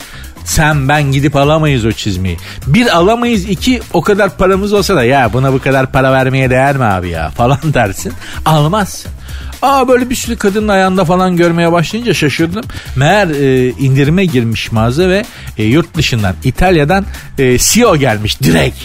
sen 0.44 0.88
ben 0.88 1.02
gidip 1.12 1.36
alamayız 1.36 1.84
o 1.84 1.92
çizmeyi. 1.92 2.36
Bir 2.66 2.96
alamayız 2.96 3.44
iki 3.44 3.80
o 3.92 4.00
kadar 4.00 4.36
paramız 4.36 4.72
olsa 4.72 4.96
da 4.96 5.04
ya 5.04 5.32
buna 5.32 5.52
bu 5.52 5.58
kadar 5.58 5.92
para 5.92 6.12
vermeye 6.12 6.50
değer 6.50 6.76
mi 6.76 6.84
abi 6.84 7.08
ya 7.08 7.30
falan 7.36 7.58
dersin. 7.64 8.12
Almazsın. 8.44 9.10
Aa 9.62 9.88
böyle 9.88 10.10
bir 10.10 10.14
sürü 10.14 10.36
kadının 10.36 10.68
ayağında 10.68 11.04
falan 11.04 11.36
görmeye 11.36 11.72
başlayınca 11.72 12.14
şaşırdım. 12.14 12.64
Meğer 12.96 13.28
e, 13.28 13.68
indirime 13.68 14.24
girmiş 14.24 14.72
mağaza 14.72 15.08
ve 15.08 15.24
e, 15.58 15.64
yurt 15.64 15.96
dışından 15.96 16.34
İtalya'dan 16.44 17.04
e, 17.38 17.58
CEO 17.58 17.96
gelmiş 17.96 18.40
direkt 18.40 18.78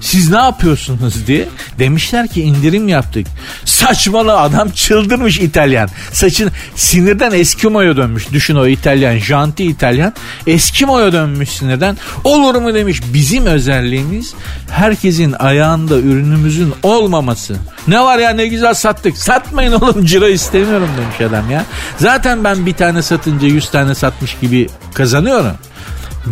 siz 0.00 0.30
ne 0.30 0.36
yapıyorsunuz 0.36 1.26
diye 1.26 1.48
demişler 1.78 2.28
ki 2.28 2.42
indirim 2.42 2.88
yaptık. 2.88 3.26
Saçmalı 3.64 4.40
adam 4.40 4.70
çıldırmış 4.70 5.38
İtalyan. 5.38 5.88
Saçın 6.12 6.50
sinirden 6.76 7.32
Eskimo'ya 7.32 7.96
dönmüş. 7.96 8.32
Düşün 8.32 8.54
o 8.54 8.66
İtalyan, 8.66 9.18
janti 9.18 9.64
İtalyan. 9.64 10.12
Eskimo'ya 10.46 11.12
dönmüş 11.12 11.48
sinirden. 11.48 11.96
Olur 12.24 12.54
mu 12.54 12.74
demiş. 12.74 13.00
Bizim 13.12 13.46
özelliğimiz 13.46 14.34
herkesin 14.70 15.32
ayağında 15.38 15.98
ürünümüzün 15.98 16.74
olmaması. 16.82 17.56
Ne 17.88 18.00
var 18.00 18.18
ya 18.18 18.30
ne 18.30 18.46
güzel 18.46 18.74
sattık. 18.74 19.18
Satmayın 19.18 19.72
oğlum 19.72 20.04
ciro 20.04 20.28
istemiyorum 20.28 20.88
demiş 21.00 21.32
adam 21.32 21.50
ya. 21.50 21.64
Zaten 21.96 22.44
ben 22.44 22.66
bir 22.66 22.74
tane 22.74 23.02
satınca 23.02 23.46
yüz 23.46 23.70
tane 23.70 23.94
satmış 23.94 24.36
gibi 24.40 24.68
kazanıyorum. 24.94 25.52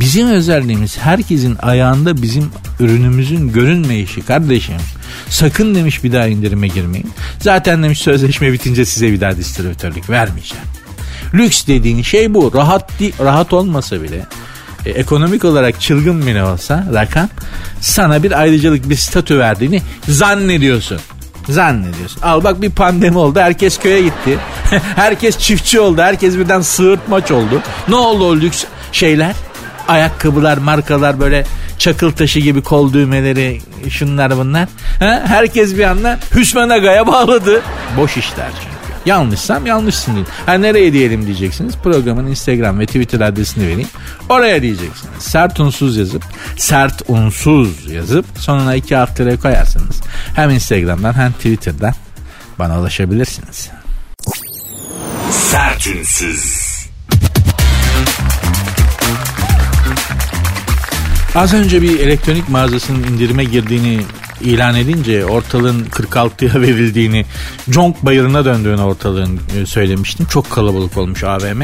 Bizim 0.00 0.28
özelliğimiz 0.28 0.98
herkesin 0.98 1.56
ayağında 1.62 2.22
bizim 2.22 2.50
ürünümüzün 2.80 3.52
görünmeyişi 3.52 4.22
kardeşim. 4.22 4.76
Sakın 5.28 5.74
demiş 5.74 6.04
bir 6.04 6.12
daha 6.12 6.26
indirime 6.26 6.68
girmeyin. 6.68 7.10
Zaten 7.40 7.82
demiş 7.82 7.98
sözleşme 7.98 8.52
bitince 8.52 8.84
size 8.84 9.12
bir 9.12 9.20
daha 9.20 9.36
distribütörlük 9.36 10.10
vermeyeceğim. 10.10 10.64
Lüks 11.34 11.66
dediğin 11.66 12.02
şey 12.02 12.34
bu. 12.34 12.52
Rahat 12.54 12.90
rahat 13.20 13.52
olmasa 13.52 14.02
bile 14.02 14.26
e, 14.86 14.90
ekonomik 14.90 15.44
olarak 15.44 15.80
çılgın 15.80 16.26
bile 16.26 16.44
olsa 16.44 16.86
rakam 16.94 17.28
sana 17.80 18.22
bir 18.22 18.40
ayrıcalık 18.40 18.90
bir 18.90 18.96
statü 18.96 19.38
verdiğini 19.38 19.82
zannediyorsun. 20.08 20.98
Zannediyorsun. 21.48 22.22
Al 22.22 22.44
bak 22.44 22.62
bir 22.62 22.70
pandemi 22.70 23.18
oldu. 23.18 23.40
Herkes 23.40 23.78
köye 23.78 24.02
gitti. 24.02 24.38
herkes 24.96 25.38
çiftçi 25.38 25.80
oldu. 25.80 26.02
Herkes 26.02 26.36
birden 26.36 26.60
sığırtmaç 26.60 27.30
oldu. 27.30 27.62
Ne 27.88 27.94
oldu 27.94 28.24
o 28.24 28.36
lüks 28.36 28.64
şeyler? 28.92 29.45
Ayakkabılar, 29.88 30.58
markalar 30.58 31.20
böyle 31.20 31.44
çakıl 31.78 32.12
taşı 32.12 32.40
gibi 32.40 32.62
kol 32.62 32.92
düğmeleri 32.92 33.60
şunlar 33.90 34.36
bunlar. 34.36 34.68
Ha? 34.98 35.22
Herkes 35.26 35.76
bir 35.76 35.84
anda 35.84 36.18
Hüsmen 36.34 36.68
Aga'ya 36.68 37.06
bağladı. 37.06 37.62
Boş 37.96 38.16
işler 38.16 38.48
çünkü. 38.62 38.76
Yanlışsam 39.06 39.66
yanlışsın. 39.66 40.26
Ha 40.46 40.52
nereye 40.52 40.92
diyelim 40.92 41.26
diyeceksiniz. 41.26 41.74
Programın 41.84 42.26
Instagram 42.26 42.80
ve 42.80 42.86
Twitter 42.86 43.20
adresini 43.20 43.66
vereyim. 43.66 43.88
Oraya 44.28 44.62
diyeceksiniz. 44.62 45.14
Sert 45.18 45.60
unsuz 45.60 45.96
yazıp 45.96 46.22
sert 46.58 47.02
unsuz 47.08 47.90
yazıp 47.90 48.26
sonuna 48.38 48.74
iki 48.74 48.96
alt 48.96 49.16
tere 49.16 49.36
koyarsınız. 49.36 50.00
Hem 50.34 50.50
Instagram'dan 50.50 51.14
hem 51.14 51.32
Twitter'dan 51.32 51.94
bana 52.58 52.80
ulaşabilirsiniz. 52.80 53.70
Sert 55.30 55.86
unsuz. 55.86 56.65
Az 61.36 61.54
önce 61.54 61.82
bir 61.82 62.00
elektronik 62.00 62.48
mağazasının 62.48 63.02
indirime 63.02 63.44
girdiğini 63.44 64.00
ilan 64.40 64.74
edince 64.74 65.26
ortalığın 65.26 65.84
46'ya 65.84 66.60
verildiğini, 66.62 67.26
Conk 67.70 68.02
bayırına 68.02 68.44
döndüğünü 68.44 68.80
ortalığın 68.80 69.40
e, 69.56 69.66
söylemiştim. 69.66 70.26
Çok 70.26 70.50
kalabalık 70.50 70.96
olmuş 70.96 71.24
AVM. 71.24 71.62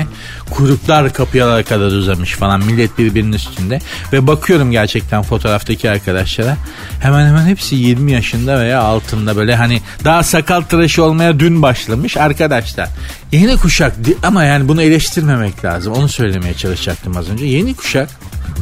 Kuyruklar 0.50 1.12
kapıya 1.12 1.64
kadar 1.64 1.86
uzamış 1.86 2.32
falan. 2.32 2.64
Millet 2.64 2.98
birbirinin 2.98 3.32
üstünde. 3.32 3.78
Ve 4.12 4.26
bakıyorum 4.26 4.70
gerçekten 4.70 5.22
fotoğraftaki 5.22 5.90
arkadaşlara. 5.90 6.56
Hemen 7.00 7.26
hemen 7.26 7.46
hepsi 7.46 7.74
20 7.74 8.12
yaşında 8.12 8.60
veya 8.60 8.80
altında 8.80 9.36
böyle 9.36 9.56
hani 9.56 9.80
daha 10.04 10.22
sakal 10.22 10.60
tıraşı 10.60 11.04
olmaya 11.04 11.40
dün 11.40 11.62
başlamış 11.62 12.16
arkadaşlar. 12.16 12.88
Yeni 13.32 13.56
kuşak 13.56 13.94
ama 14.22 14.44
yani 14.44 14.68
bunu 14.68 14.82
eleştirmemek 14.82 15.64
lazım. 15.64 15.92
Onu 15.92 16.08
söylemeye 16.08 16.54
çalışacaktım 16.54 17.16
az 17.16 17.30
önce. 17.30 17.44
Yeni 17.44 17.74
kuşak 17.74 18.08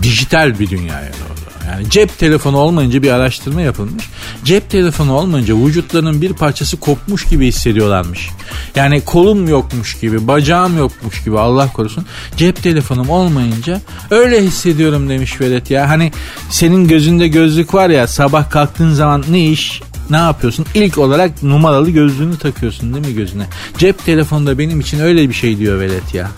dijital 0.02 0.58
bir 0.58 0.70
dünyaya 0.70 1.12
doğru. 1.12 1.40
Yani 1.70 1.90
cep 1.90 2.18
telefonu 2.18 2.56
olmayınca 2.56 3.02
bir 3.02 3.10
araştırma 3.10 3.62
yapılmış. 3.62 4.04
Cep 4.44 4.70
telefonu 4.70 5.12
olmayınca 5.12 5.56
vücutlarının 5.56 6.22
bir 6.22 6.32
parçası 6.32 6.76
kopmuş 6.76 7.24
gibi 7.24 7.46
hissediyorlarmış. 7.46 8.28
Yani 8.76 9.00
kolum 9.00 9.48
yokmuş 9.48 10.00
gibi, 10.00 10.28
bacağım 10.28 10.78
yokmuş 10.78 11.24
gibi 11.24 11.38
Allah 11.38 11.72
korusun. 11.72 12.06
Cep 12.36 12.62
telefonum 12.62 13.10
olmayınca 13.10 13.80
öyle 14.10 14.42
hissediyorum 14.42 15.08
demiş 15.08 15.40
Velet 15.40 15.70
ya. 15.70 15.88
Hani 15.88 16.12
senin 16.50 16.88
gözünde 16.88 17.28
gözlük 17.28 17.74
var 17.74 17.90
ya 17.90 18.06
sabah 18.06 18.50
kalktığın 18.50 18.92
zaman 18.92 19.24
ne 19.30 19.46
iş 19.46 19.82
ne 20.10 20.16
yapıyorsun? 20.16 20.66
İlk 20.74 20.98
olarak 20.98 21.42
numaralı 21.42 21.90
gözlüğünü 21.90 22.38
takıyorsun 22.38 22.94
değil 22.94 23.06
mi 23.06 23.14
gözüne? 23.14 23.46
Cep 23.78 24.04
telefonu 24.04 24.46
da 24.46 24.58
benim 24.58 24.80
için 24.80 25.00
öyle 25.00 25.28
bir 25.28 25.34
şey 25.34 25.58
diyor 25.58 25.80
Velet 25.80 26.14
ya. 26.14 26.30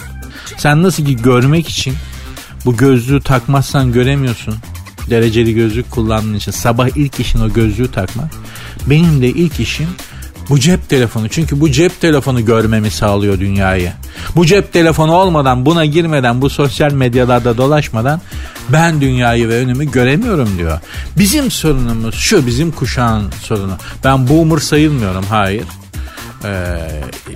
Sen 0.57 0.83
nasıl 0.83 1.05
ki 1.05 1.17
görmek 1.17 1.69
için 1.69 1.95
bu 2.65 2.77
gözlüğü 2.77 3.21
takmazsan 3.21 3.93
göremiyorsun. 3.93 4.55
Dereceli 5.11 5.55
gözlük 5.55 5.91
kullandığın 5.91 6.35
için 6.35 6.53
sabah 6.53 6.89
ilk 6.97 7.21
işin 7.21 7.41
o 7.41 7.53
gözlüğü 7.53 7.91
takmak. 7.91 8.31
Benim 8.87 9.23
de 9.23 9.29
ilk 9.29 9.61
işim 9.61 9.89
bu 10.49 10.61
cep 10.61 10.89
telefonu. 10.89 11.29
Çünkü 11.29 11.61
bu 11.61 11.71
cep 11.71 12.01
telefonu 12.01 12.45
görmemi 12.45 12.91
sağlıyor 12.91 13.41
dünyayı. 13.41 13.93
Bu 14.37 14.47
cep 14.47 14.73
telefonu 14.73 15.13
olmadan, 15.13 15.67
buna 15.67 15.85
girmeden, 15.85 16.43
bu 16.43 16.51
sosyal 16.51 16.93
medyalarda 16.93 17.57
dolaşmadan 17.57 18.21
ben 18.69 19.01
dünyayı 19.01 19.49
ve 19.49 19.57
önümü 19.57 19.91
göremiyorum 19.91 20.59
diyor. 20.59 20.81
Bizim 21.19 21.51
sorunumuz 21.51 22.15
şu, 22.15 22.47
bizim 22.47 22.73
kuşağın 22.73 23.31
sorunu. 23.43 23.77
Ben 24.05 24.29
boomer 24.29 24.59
sayılmıyorum, 24.59 25.25
hayır. 25.29 25.65
Ee, 26.45 26.77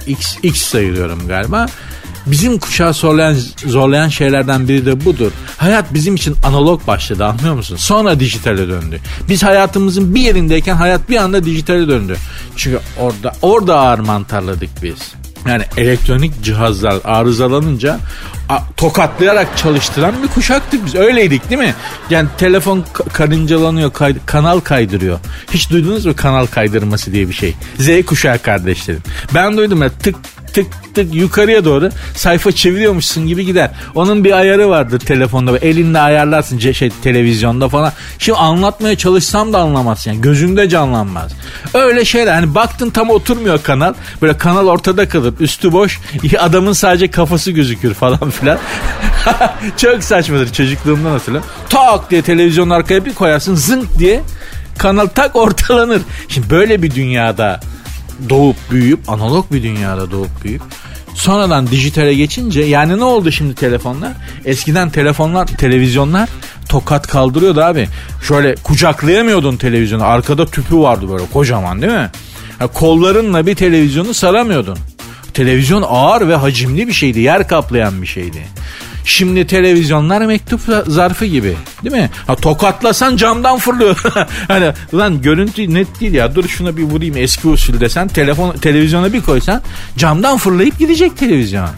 X, 0.06 0.36
X 0.42 0.62
sayılıyorum 0.62 1.28
galiba. 1.28 1.66
Bizim 2.26 2.58
kuşağı 2.58 2.94
zorlayan, 2.94 3.36
zorlayan 3.66 4.08
şeylerden 4.08 4.68
biri 4.68 4.86
de 4.86 5.04
budur. 5.04 5.32
Hayat 5.56 5.94
bizim 5.94 6.14
için 6.14 6.36
analog 6.42 6.86
başladı 6.86 7.24
anlıyor 7.24 7.54
musun? 7.54 7.76
Sonra 7.76 8.20
dijitale 8.20 8.68
döndü. 8.68 9.00
Biz 9.28 9.42
hayatımızın 9.42 10.14
bir 10.14 10.20
yerindeyken 10.20 10.74
hayat 10.76 11.08
bir 11.10 11.16
anda 11.16 11.44
dijitale 11.44 11.88
döndü. 11.88 12.16
Çünkü 12.56 12.80
orada 13.00 13.32
orada 13.42 13.76
ağır 13.76 13.98
mantarladık 13.98 14.70
biz. 14.82 15.14
Yani 15.48 15.62
elektronik 15.76 16.42
cihazlar 16.42 16.96
arızalanınca 17.04 17.98
tokatlayarak 18.76 19.58
çalıştıran 19.58 20.14
bir 20.22 20.28
kuşaktık 20.28 20.86
biz. 20.86 20.94
Öyleydik 20.94 21.50
değil 21.50 21.60
mi? 21.60 21.74
Yani 22.10 22.28
telefon 22.38 22.84
karıncalanıyor, 23.12 23.92
kay, 23.92 24.14
kanal 24.26 24.60
kaydırıyor. 24.60 25.18
Hiç 25.50 25.70
duydunuz 25.70 26.06
mu 26.06 26.12
kanal 26.16 26.46
kaydırması 26.46 27.12
diye 27.12 27.28
bir 27.28 27.34
şey? 27.34 27.54
Z 27.78 28.06
kuşağı 28.06 28.38
kardeşlerim. 28.38 29.02
Ben 29.34 29.56
duydum 29.56 29.82
ya 29.82 29.88
tık 29.88 30.16
tık 30.56 30.94
tık 30.94 31.14
yukarıya 31.14 31.64
doğru 31.64 31.90
sayfa 32.14 32.52
çeviriyormuşsun 32.52 33.26
gibi 33.26 33.46
gider. 33.46 33.70
Onun 33.94 34.24
bir 34.24 34.32
ayarı 34.32 34.68
vardır 34.68 35.00
telefonda. 35.00 35.58
Elinle 35.58 36.00
ayarlarsın 36.00 36.58
şey, 36.58 36.90
televizyonda 36.90 37.68
falan. 37.68 37.92
Şimdi 38.18 38.38
anlatmaya 38.38 38.96
çalışsam 38.96 39.52
da 39.52 39.58
anlamazsın. 39.58 40.10
Yani 40.10 40.22
gözünde 40.22 40.68
canlanmaz. 40.68 41.32
Öyle 41.74 42.04
şeyler. 42.04 42.32
Hani 42.32 42.54
baktın 42.54 42.90
tam 42.90 43.10
oturmuyor 43.10 43.62
kanal. 43.62 43.94
Böyle 44.22 44.38
kanal 44.38 44.66
ortada 44.66 45.08
kalır. 45.08 45.34
Üstü 45.40 45.72
boş. 45.72 46.00
Adamın 46.38 46.72
sadece 46.72 47.10
kafası 47.10 47.50
gözükür 47.50 47.94
falan 47.94 48.30
filan. 48.30 48.58
Çok 49.76 50.04
saçmadır 50.04 50.52
çocukluğumdan 50.52 51.10
hatırlıyorum. 51.10 51.50
Tak 51.68 52.10
diye 52.10 52.22
televizyonun 52.22 52.70
arkaya 52.70 53.04
bir 53.04 53.14
koyarsın 53.14 53.54
zınk 53.54 53.98
diye 53.98 54.22
kanal 54.78 55.06
tak 55.06 55.36
ortalanır. 55.36 56.02
Şimdi 56.28 56.50
böyle 56.50 56.82
bir 56.82 56.94
dünyada 56.94 57.60
doğup 58.28 58.56
büyüyüp 58.70 59.10
analog 59.10 59.52
bir 59.52 59.62
dünyada 59.62 60.10
doğup 60.10 60.44
büyüyüp 60.44 60.62
Sonradan 61.16 61.66
dijitale 61.66 62.14
geçince 62.14 62.60
yani 62.62 62.98
ne 62.98 63.04
oldu 63.04 63.32
şimdi 63.32 63.54
telefonlar? 63.54 64.12
Eskiden 64.44 64.90
telefonlar, 64.90 65.46
televizyonlar 65.46 66.28
tokat 66.68 67.06
kaldırıyordu 67.06 67.62
abi. 67.62 67.88
Şöyle 68.22 68.54
kucaklayamıyordun 68.54 69.56
televizyonu. 69.56 70.04
Arkada 70.04 70.46
tüpü 70.46 70.78
vardı 70.78 71.06
böyle 71.10 71.24
kocaman 71.32 71.82
değil 71.82 71.92
mi? 71.92 72.10
Ya 72.60 72.66
kollarınla 72.66 73.46
bir 73.46 73.54
televizyonu 73.54 74.14
saramıyordun. 74.14 74.78
Televizyon 75.34 75.84
ağır 75.88 76.28
ve 76.28 76.34
hacimli 76.34 76.88
bir 76.88 76.92
şeydi. 76.92 77.20
Yer 77.20 77.48
kaplayan 77.48 78.02
bir 78.02 78.06
şeydi. 78.06 78.46
Şimdi 79.06 79.46
televizyonlar 79.46 80.26
mektup 80.26 80.60
zarfı 80.86 81.26
gibi. 81.26 81.56
Değil 81.84 81.96
mi? 81.96 82.10
Ha 82.26 82.36
tokatlasan 82.36 83.16
camdan 83.16 83.58
fırlıyor. 83.58 84.02
hani 84.48 84.72
lan 84.94 85.22
görüntü 85.22 85.74
net 85.74 86.00
değil 86.00 86.12
ya. 86.12 86.34
Dur 86.34 86.48
şuna 86.48 86.76
bir 86.76 86.82
vurayım 86.82 87.16
eski 87.16 87.48
usul 87.48 87.80
desen 87.80 88.08
telefon 88.08 88.52
televizyona 88.52 89.12
bir 89.12 89.20
koysan 89.20 89.62
camdan 89.96 90.38
fırlayıp 90.38 90.78
gidecek 90.78 91.16
televizyon. 91.16 91.68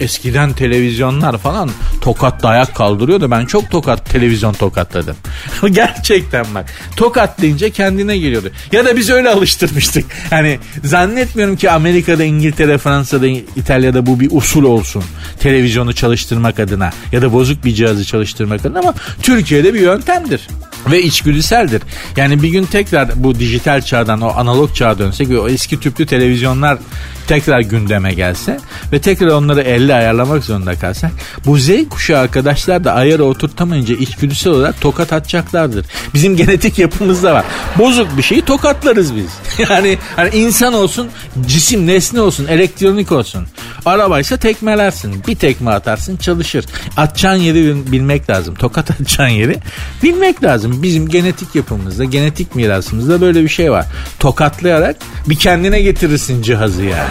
Eskiden 0.00 0.52
televizyonlar 0.52 1.38
falan 1.38 1.70
tokat 2.00 2.42
dayak 2.42 2.74
kaldırıyordu. 2.74 3.30
Ben 3.30 3.46
çok 3.46 3.70
tokat 3.70 4.10
televizyon 4.10 4.52
tokatladım. 4.52 5.16
Gerçekten 5.70 6.46
bak. 6.54 6.66
Tokat 6.96 7.42
deyince 7.42 7.70
kendine 7.70 8.18
geliyordu. 8.18 8.50
Ya 8.72 8.84
da 8.84 8.96
biz 8.96 9.10
öyle 9.10 9.30
alıştırmıştık. 9.30 10.04
Hani 10.30 10.58
zannetmiyorum 10.84 11.56
ki 11.56 11.70
Amerika'da, 11.70 12.24
İngiltere, 12.24 12.78
Fransa'da, 12.78 13.26
İtalya'da 13.26 14.06
bu 14.06 14.20
bir 14.20 14.28
usul 14.32 14.64
olsun. 14.64 15.04
Televizyonu 15.40 15.92
çalıştırmak 15.92 16.58
adına 16.58 16.90
ya 17.12 17.22
da 17.22 17.32
bozuk 17.32 17.64
bir 17.64 17.74
cihazı 17.74 18.04
çalıştırmak 18.04 18.66
adına 18.66 18.78
ama 18.78 18.94
Türkiye'de 19.22 19.74
bir 19.74 19.80
yöntemdir 19.80 20.48
ve 20.90 21.02
içgüdüseldir. 21.02 21.82
Yani 22.16 22.42
bir 22.42 22.48
gün 22.48 22.64
tekrar 22.64 23.24
bu 23.24 23.38
dijital 23.38 23.80
çağdan 23.82 24.20
o 24.20 24.32
analog 24.36 24.74
çağa 24.74 24.98
dönsek 24.98 25.30
o 25.30 25.48
eski 25.48 25.80
tüplü 25.80 26.06
televizyonlar 26.06 26.78
tekrar 27.30 27.60
gündeme 27.60 28.14
gelse 28.14 28.58
ve 28.92 29.00
tekrar 29.00 29.26
onları 29.26 29.60
elle 29.60 29.94
ayarlamak 29.94 30.44
zorunda 30.44 30.74
kalsak 30.74 31.10
bu 31.46 31.58
Z 31.58 31.70
kuşağı 31.90 32.20
arkadaşlar 32.20 32.84
da 32.84 32.92
ayarı 32.92 33.24
oturtamayınca 33.24 33.94
içgüdüsel 33.94 34.52
olarak 34.52 34.80
tokat 34.80 35.12
atacaklardır. 35.12 35.86
Bizim 36.14 36.36
genetik 36.40 36.78
yapımızda 36.78 37.34
var. 37.34 37.44
Bozuk 37.78 38.16
bir 38.16 38.22
şeyi 38.22 38.42
tokatlarız 38.42 39.16
biz. 39.16 39.30
Yani 39.70 39.98
hani 40.16 40.30
insan 40.36 40.74
olsun, 40.74 41.08
cisim, 41.46 41.86
nesne 41.86 42.20
olsun, 42.20 42.46
elektronik 42.46 43.12
olsun. 43.12 43.46
Arabaysa 43.86 44.36
tekmelersin. 44.36 45.22
Bir 45.28 45.36
tekme 45.36 45.70
atarsın 45.70 46.16
çalışır. 46.16 46.64
Atacağın 46.96 47.36
yeri 47.36 47.92
bilmek 47.92 48.30
lazım. 48.30 48.54
Tokat 48.54 48.90
atacağın 49.00 49.28
yeri 49.28 49.56
bilmek 50.02 50.44
lazım. 50.44 50.82
Bizim 50.82 51.08
genetik 51.08 51.54
yapımızda, 51.54 52.04
genetik 52.04 52.54
mirasımızda 52.54 53.20
böyle 53.20 53.42
bir 53.42 53.48
şey 53.48 53.70
var. 53.70 53.86
Tokatlayarak 54.18 54.96
bir 55.26 55.36
kendine 55.36 55.82
getirirsin 55.82 56.42
cihazı 56.42 56.82
yani. 56.82 57.10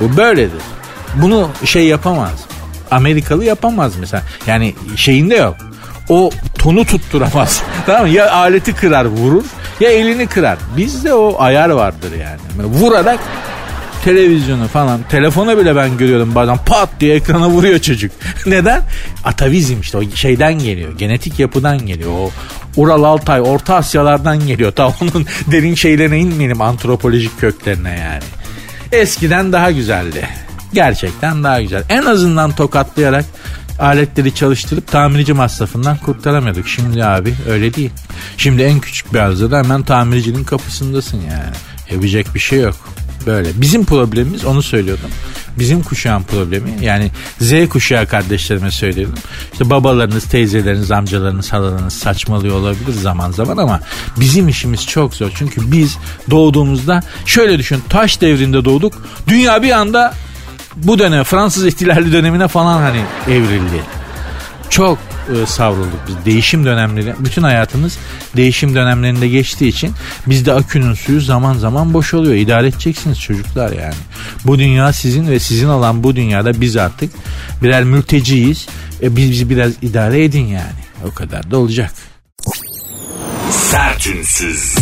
Bu 0.00 0.16
böyledir. 0.16 0.62
Bunu 1.14 1.48
şey 1.64 1.86
yapamaz. 1.86 2.32
Amerikalı 2.90 3.44
yapamaz 3.44 3.92
mesela. 4.00 4.22
Yani 4.46 4.74
şeyinde 4.96 5.36
yok. 5.36 5.56
O 6.08 6.30
tonu 6.58 6.84
tutturamaz. 6.84 7.62
tamam 7.86 8.02
mı? 8.02 8.08
Ya 8.08 8.32
aleti 8.32 8.74
kırar 8.74 9.04
vurur 9.04 9.44
ya 9.80 9.90
elini 9.90 10.26
kırar. 10.26 10.58
Bizde 10.76 11.14
o 11.14 11.36
ayar 11.38 11.70
vardır 11.70 12.10
yani. 12.12 12.68
Vurarak 12.68 13.18
televizyonu 14.04 14.68
falan 14.68 15.00
telefona 15.10 15.58
bile 15.58 15.76
ben 15.76 15.96
görüyorum 15.96 16.34
bazen 16.34 16.58
pat 16.66 16.88
diye 17.00 17.14
ekrana 17.14 17.48
vuruyor 17.48 17.78
çocuk. 17.78 18.12
Neden? 18.46 18.82
Atavizm 19.24 19.80
işte 19.80 19.98
o 19.98 20.02
şeyden 20.14 20.58
geliyor. 20.58 20.98
Genetik 20.98 21.38
yapıdan 21.38 21.86
geliyor. 21.86 22.10
O 22.18 22.30
Ural 22.76 23.02
Altay 23.02 23.40
Orta 23.40 23.74
Asyalardan 23.74 24.46
geliyor. 24.46 24.72
Ta 24.76 24.86
onun 24.86 25.26
derin 25.46 25.74
şeylerine 25.74 26.18
inmeyelim 26.18 26.60
antropolojik 26.60 27.40
köklerine 27.40 27.90
yani. 27.90 28.22
Eskiden 28.92 29.52
daha 29.52 29.70
güzeldi. 29.70 30.28
Gerçekten 30.72 31.44
daha 31.44 31.62
güzel. 31.62 31.84
En 31.88 32.02
azından 32.02 32.52
tokatlayarak 32.52 33.24
aletleri 33.78 34.34
çalıştırıp 34.34 34.86
tamirci 34.86 35.32
masrafından 35.32 35.96
kurtaramıyorduk. 35.96 36.68
Şimdi 36.68 37.04
abi 37.04 37.34
öyle 37.48 37.74
değil. 37.74 37.90
Şimdi 38.36 38.62
en 38.62 38.80
küçük 38.80 39.14
bir 39.14 39.18
arızada 39.18 39.58
hemen 39.58 39.82
tamircinin 39.82 40.44
kapısındasın 40.44 41.20
yani. 41.20 41.54
Yapacak 41.90 42.34
bir 42.34 42.40
şey 42.40 42.60
yok. 42.60 42.76
Böyle. 43.26 43.60
Bizim 43.60 43.84
problemimiz 43.84 44.44
onu 44.44 44.62
söylüyordum. 44.62 45.10
Bizim 45.58 45.82
kuşağın 45.82 46.22
problemi 46.22 46.70
yani 46.80 47.10
Z 47.40 47.68
kuşağı 47.68 48.06
kardeşlerime 48.06 48.70
söylüyordum. 48.70 49.18
İşte 49.52 49.70
babalarınız, 49.70 50.24
teyzeleriniz, 50.24 50.90
amcalarınız, 50.90 51.52
halalarınız 51.52 51.92
saçmalıyor 51.92 52.56
olabilir 52.56 52.92
zaman 52.92 53.30
zaman 53.30 53.56
ama 53.56 53.80
bizim 54.20 54.48
işimiz 54.48 54.86
çok 54.86 55.14
zor. 55.14 55.30
Çünkü 55.34 55.72
biz 55.72 55.98
doğduğumuzda 56.30 57.00
şöyle 57.26 57.58
düşün 57.58 57.82
taş 57.88 58.20
devrinde 58.20 58.64
doğduk. 58.64 59.02
Dünya 59.28 59.62
bir 59.62 59.70
anda 59.70 60.14
bu 60.76 60.98
dönem 60.98 61.24
Fransız 61.24 61.66
ihtilali 61.66 62.12
dönemine 62.12 62.48
falan 62.48 62.80
hani 62.80 63.00
evrildi. 63.28 63.82
Çok 64.70 64.98
e, 65.42 65.46
savrulduk 65.46 66.00
biz. 66.08 66.14
Değişim 66.24 66.64
dönemleri, 66.64 67.14
bütün 67.18 67.42
hayatımız 67.42 67.98
değişim 68.36 68.74
dönemlerinde 68.74 69.28
geçtiği 69.28 69.68
için 69.68 69.92
bizde 70.26 70.52
akünün 70.52 70.94
suyu 70.94 71.20
zaman 71.20 71.54
zaman 71.54 71.94
boş 71.94 72.14
oluyor. 72.14 72.34
İdare 72.34 72.66
edeceksiniz 72.66 73.20
çocuklar 73.20 73.72
yani. 73.72 73.94
Bu 74.44 74.58
dünya 74.58 74.92
sizin 74.92 75.28
ve 75.28 75.38
sizin 75.38 75.68
olan 75.68 76.04
bu 76.04 76.16
dünyada 76.16 76.60
biz 76.60 76.76
artık 76.76 77.12
birer 77.62 77.84
mülteciyiz. 77.84 78.66
E, 79.02 79.16
biz 79.16 79.30
bizi 79.30 79.50
biraz 79.50 79.72
idare 79.82 80.24
edin 80.24 80.46
yani. 80.46 80.80
O 81.04 81.14
kadar 81.14 81.50
da 81.50 81.58
olacak. 81.58 81.92
Sertünsüz. 83.50 84.74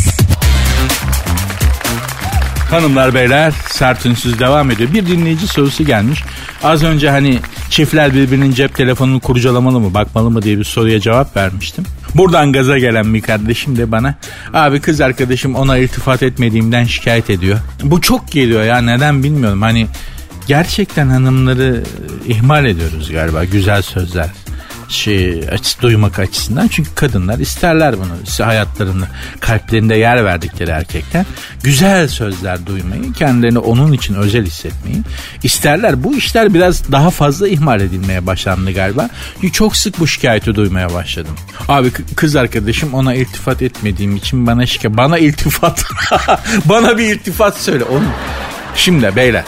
Hanımlar 2.70 3.14
beyler 3.14 3.52
sert 3.70 4.04
devam 4.38 4.70
ediyor. 4.70 4.92
Bir 4.92 5.06
dinleyici 5.06 5.46
sorusu 5.46 5.84
gelmiş. 5.84 6.22
Az 6.62 6.82
önce 6.82 7.10
hani 7.10 7.38
çiftler 7.70 8.14
birbirinin 8.14 8.52
cep 8.52 8.74
telefonunu 8.74 9.20
kurcalamalı 9.20 9.80
mı 9.80 9.94
bakmalı 9.94 10.30
mı 10.30 10.42
diye 10.42 10.58
bir 10.58 10.64
soruya 10.64 11.00
cevap 11.00 11.36
vermiştim. 11.36 11.84
Buradan 12.14 12.52
gaza 12.52 12.78
gelen 12.78 13.14
bir 13.14 13.20
kardeşim 13.20 13.76
de 13.76 13.92
bana 13.92 14.14
abi 14.54 14.80
kız 14.80 15.00
arkadaşım 15.00 15.54
ona 15.54 15.78
iltifat 15.78 16.22
etmediğimden 16.22 16.84
şikayet 16.84 17.30
ediyor. 17.30 17.58
Bu 17.82 18.00
çok 18.00 18.32
geliyor 18.32 18.62
ya 18.62 18.80
neden 18.80 19.22
bilmiyorum. 19.22 19.62
Hani 19.62 19.86
gerçekten 20.46 21.08
hanımları 21.08 21.82
ihmal 22.26 22.64
ediyoruz 22.64 23.10
galiba 23.10 23.44
güzel 23.44 23.82
sözler 23.82 24.30
şey 24.88 25.48
açısı 25.50 25.80
duymak 25.80 26.18
açısından. 26.18 26.68
Çünkü 26.68 26.94
kadınlar 26.94 27.38
isterler 27.38 27.94
bunu. 27.98 28.46
Hayatlarını, 28.46 29.06
kalplerinde 29.40 29.94
yer 29.96 30.24
verdikleri 30.24 30.70
erkekten 30.70 31.26
güzel 31.62 32.08
sözler 32.08 32.66
duymayı, 32.66 33.12
kendilerini 33.12 33.58
onun 33.58 33.92
için 33.92 34.14
özel 34.14 34.46
hissetmeyi 34.46 34.98
isterler. 35.42 36.04
Bu 36.04 36.16
işler 36.16 36.54
biraz 36.54 36.92
daha 36.92 37.10
fazla 37.10 37.48
ihmal 37.48 37.80
edilmeye 37.80 38.26
başlandı 38.26 38.72
galiba. 38.72 39.08
Çünkü 39.40 39.52
çok 39.52 39.76
sık 39.76 39.98
bu 39.98 40.06
şikayeti 40.06 40.54
duymaya 40.54 40.94
başladım. 40.94 41.36
Abi 41.68 41.90
kız 41.90 42.36
arkadaşım 42.36 42.94
ona 42.94 43.14
iltifat 43.14 43.62
etmediğim 43.62 44.16
için 44.16 44.46
bana 44.46 44.66
şikayet. 44.66 44.96
Bana 44.96 45.18
iltifat. 45.18 45.84
bana 46.64 46.98
bir 46.98 47.14
iltifat 47.14 47.56
söyle. 47.56 47.84
Onu. 47.84 48.04
Şimdi 48.76 49.16
beyler. 49.16 49.44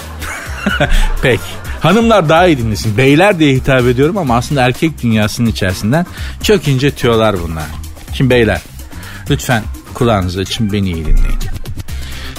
Peki. 1.23 1.68
Hanımlar 1.81 2.29
daha 2.29 2.47
iyi 2.47 2.59
dinlesin. 2.59 2.97
Beyler 2.97 3.39
diye 3.39 3.55
hitap 3.55 3.87
ediyorum 3.87 4.19
ama 4.19 4.37
aslında 4.37 4.63
erkek 4.63 5.03
dünyasının 5.03 5.51
içerisinden 5.51 6.07
çok 6.43 6.69
ince 6.69 6.91
tüyolar 6.91 7.37
bunlar. 7.43 7.65
Şimdi 8.15 8.31
beyler 8.31 8.61
lütfen 9.31 9.63
kulağınızı 9.95 10.41
açın 10.41 10.73
beni 10.73 10.87
iyi 10.87 11.07
dinleyin. 11.07 11.39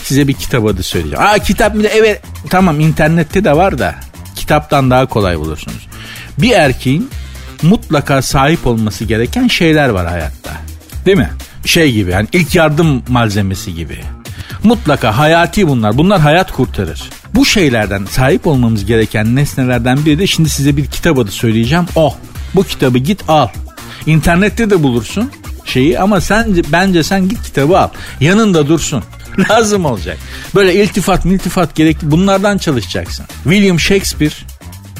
Size 0.03 0.27
bir 0.27 0.33
kitap 0.33 0.65
adı 0.65 0.83
söyleyeceğim. 0.83 1.25
Aa 1.25 1.39
kitap 1.39 1.75
mı? 1.75 1.83
Evet 1.87 2.21
tamam 2.49 2.79
internette 2.79 3.43
de 3.43 3.55
var 3.57 3.79
da 3.79 3.95
kitaptan 4.35 4.91
daha 4.91 5.05
kolay 5.05 5.39
bulursunuz. 5.39 5.87
Bir 6.37 6.51
erkeğin 6.51 7.09
mutlaka 7.61 8.21
sahip 8.21 8.67
olması 8.67 9.05
gereken 9.05 9.47
şeyler 9.47 9.89
var 9.89 10.07
hayatta. 10.07 10.51
Değil 11.05 11.17
mi? 11.17 11.29
Şey 11.65 11.91
gibi 11.91 12.11
yani 12.11 12.27
ilk 12.33 12.55
yardım 12.55 13.03
malzemesi 13.07 13.75
gibi. 13.75 13.99
Mutlaka 14.63 15.17
hayati 15.17 15.67
bunlar. 15.67 15.97
Bunlar 15.97 16.19
hayat 16.21 16.51
kurtarır. 16.51 17.09
Bu 17.35 17.45
şeylerden 17.45 18.05
sahip 18.05 18.47
olmamız 18.47 18.85
gereken 18.85 19.35
nesnelerden 19.35 20.05
biri 20.05 20.19
de 20.19 20.27
şimdi 20.27 20.49
size 20.49 20.77
bir 20.77 20.85
kitap 20.85 21.19
adı 21.19 21.31
söyleyeceğim. 21.31 21.85
O. 21.95 22.15
Bu 22.55 22.63
kitabı 22.63 22.97
git 22.97 23.29
al. 23.29 23.47
İnternette 24.05 24.69
de 24.69 24.83
bulursun 24.83 25.31
şeyi 25.65 25.99
ama 25.99 26.21
sen 26.21 26.63
bence 26.71 27.03
sen 27.03 27.29
git 27.29 27.43
kitabı 27.43 27.79
al. 27.79 27.89
Yanında 28.19 28.67
dursun. 28.67 29.03
Lazım 29.49 29.85
olacak. 29.85 30.17
Böyle 30.55 30.83
iltifat 30.83 31.25
miltifat 31.25 31.75
gerekli 31.75 32.11
bunlardan 32.11 32.57
çalışacaksın. 32.57 33.25
William 33.43 33.79
Shakespeare 33.79 34.35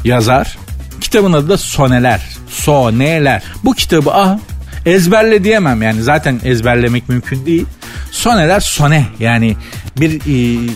yazar. 0.04 0.58
Kitabın 1.02 1.34
adı 1.34 1.50
da 1.50 1.58
Soneler. 1.58 2.22
Soneler. 2.50 3.44
Bu 3.63 3.74
kitabı 3.74 4.13
al. 4.13 4.38
Ezberle 4.86 5.44
diyemem 5.44 5.82
yani 5.82 6.04
zaten 6.04 6.39
ezberlemek 6.44 7.10
mümkün 7.10 7.46
değil. 7.46 7.65
Soneler 8.12 8.60
sone 8.60 9.06
yani 9.20 9.58
bir 9.98 10.15
e, 10.15 10.70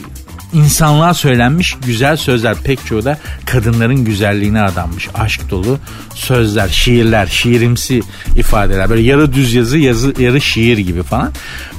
insanlığa 0.54 1.14
söylenmiş 1.14 1.76
güzel 1.86 2.18
sözler 2.18 2.56
pek 2.64 2.86
çoğu 2.86 3.06
da 3.06 3.18
kadınların 3.46 4.06
güzelliğine 4.06 4.62
adanmış. 4.62 5.10
Aşk 5.14 5.50
dolu 5.50 5.80
sözler, 6.16 6.70
şiirler, 6.70 7.28
şiirimsi 7.28 8.02
ifadeler. 8.38 8.90
Böyle 8.90 9.02
yarı 9.02 9.34
düz 9.34 9.54
yazı, 9.54 9.78
yazı 9.78 10.14
yarı 10.20 10.42
şiir 10.42 10.78
gibi 10.78 11.04
falan. 11.04 11.32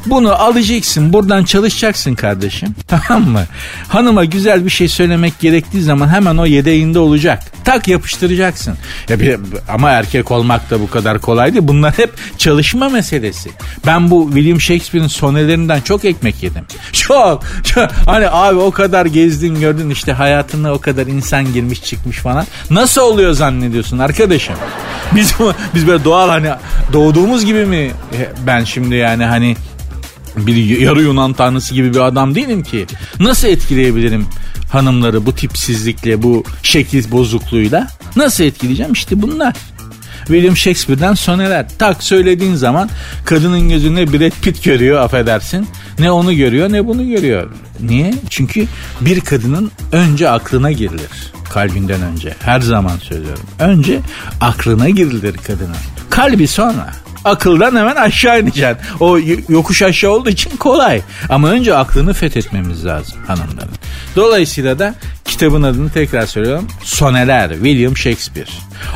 Bunu 0.07 0.33
alacaksın 0.33 1.13
buradan 1.13 1.45
çalışacaksın 1.45 2.15
kardeşim. 2.15 2.75
Tamam 2.89 3.31
mı? 3.31 3.45
Hanıma 3.89 4.25
güzel 4.25 4.65
bir 4.65 4.71
şey 4.71 4.89
söylemek 4.89 5.41
gerektiği 5.41 5.83
zaman 5.83 6.09
hemen 6.09 6.37
o 6.37 6.47
yedeğinde 6.47 6.99
olacak. 6.99 7.43
Tak 7.65 7.89
yapıştıracaksın. 7.89 8.75
Ya 9.09 9.21
bir, 9.21 9.39
ama 9.69 9.91
erkek 9.91 10.31
olmak 10.31 10.71
da 10.71 10.81
bu 10.81 10.91
kadar 10.91 11.19
kolay 11.21 11.53
değil. 11.53 11.69
Bunlar 11.69 11.99
hep 11.99 12.11
çalışma 12.39 12.89
meselesi. 12.89 13.51
Ben 13.87 14.11
bu 14.11 14.31
William 14.35 14.61
Shakespeare'in 14.61 15.09
sonelerinden 15.09 15.81
çok 15.81 16.05
ekmek 16.05 16.43
yedim. 16.43 16.65
Çok, 16.93 17.43
çok. 17.65 17.91
Hani 18.07 18.29
abi 18.29 18.59
o 18.65 18.71
kadar 18.71 19.07
gezdin 19.07 19.61
gördün 19.61 19.91
işte 19.91 20.13
hayatına 20.13 20.73
o 20.73 20.79
kadar 20.79 21.07
insan 21.07 21.53
girmiş 21.53 21.83
çıkmış 21.83 22.19
falan. 22.19 22.47
Nasıl 22.71 23.01
oluyor 23.01 23.33
zannediyorsun 23.33 23.99
arkadaşım? 23.99 24.55
Biz 25.15 25.35
biz 25.75 25.87
böyle 25.87 26.05
doğal 26.05 26.29
hani 26.29 26.51
doğduğumuz 26.93 27.45
gibi 27.45 27.67
mi 27.67 27.91
ben 28.47 28.65
şimdi 28.65 28.95
yani 28.95 29.25
hani 29.25 29.57
bir 30.37 30.81
yarı 30.81 31.03
Yunan 31.03 31.33
tanrısı 31.33 31.75
gibi 31.75 31.95
bir 31.95 32.01
adam 32.01 32.35
değilim 32.35 32.63
ki. 32.63 32.87
Nasıl 33.21 33.49
etkileyebilirim 33.49 34.27
hanımları 34.73 35.27
bu 35.27 35.35
tipsizlikle, 35.35 36.23
bu 36.23 36.45
şekil 36.63 37.11
bozukluğuyla? 37.11 37.89
Nasıl 38.17 38.45
etkileyeceğim? 38.45 38.93
İşte 38.93 39.23
bunlar. 39.23 39.55
William 40.27 40.57
Shakespeare'den 40.57 41.15
soneler. 41.15 41.67
Tak 41.79 42.03
söylediğin 42.03 42.55
zaman 42.55 42.91
kadının 43.25 43.69
gözünde 43.69 44.13
Brad 44.13 44.33
Pitt 44.43 44.65
görüyor 44.65 45.01
affedersin. 45.01 45.67
Ne 45.99 46.11
onu 46.11 46.35
görüyor 46.37 46.73
ne 46.73 46.87
bunu 46.87 47.09
görüyor. 47.09 47.51
Niye? 47.81 48.15
Çünkü 48.31 48.67
bir 49.01 49.21
kadının 49.21 49.71
önce 49.93 50.31
aklına 50.31 50.73
girilir. 50.73 51.33
Kalbinden 51.51 52.03
önce. 52.03 52.35
Her 52.41 52.61
zaman 52.61 52.97
söylüyorum. 52.97 53.45
Önce 53.59 54.01
aklına 54.41 54.89
girilir 54.89 55.37
kadının. 55.47 55.77
Kalbi 56.11 56.49
sonra. 56.49 57.04
Akıldan 57.25 57.77
hemen 57.77 57.97
aşağı 57.97 58.41
ineceksin. 58.41 58.79
O 59.01 59.19
yokuş 59.49 59.83
aşağı 59.83 60.11
olduğu 60.11 60.31
için 60.31 60.57
kolay. 60.57 61.01
Ama 61.29 61.49
önce 61.49 61.75
aklını 61.75 62.13
fethetmemiz 62.13 62.87
lazım 62.87 63.19
hanımların. 63.27 63.75
Dolayısıyla 64.17 64.79
da 64.79 64.95
kitabın 65.25 65.63
adını 65.63 65.91
tekrar 65.91 66.27
söylüyorum. 66.27 66.69
Soneler 66.83 67.51
William 67.51 67.97
Shakespeare. 67.97 68.51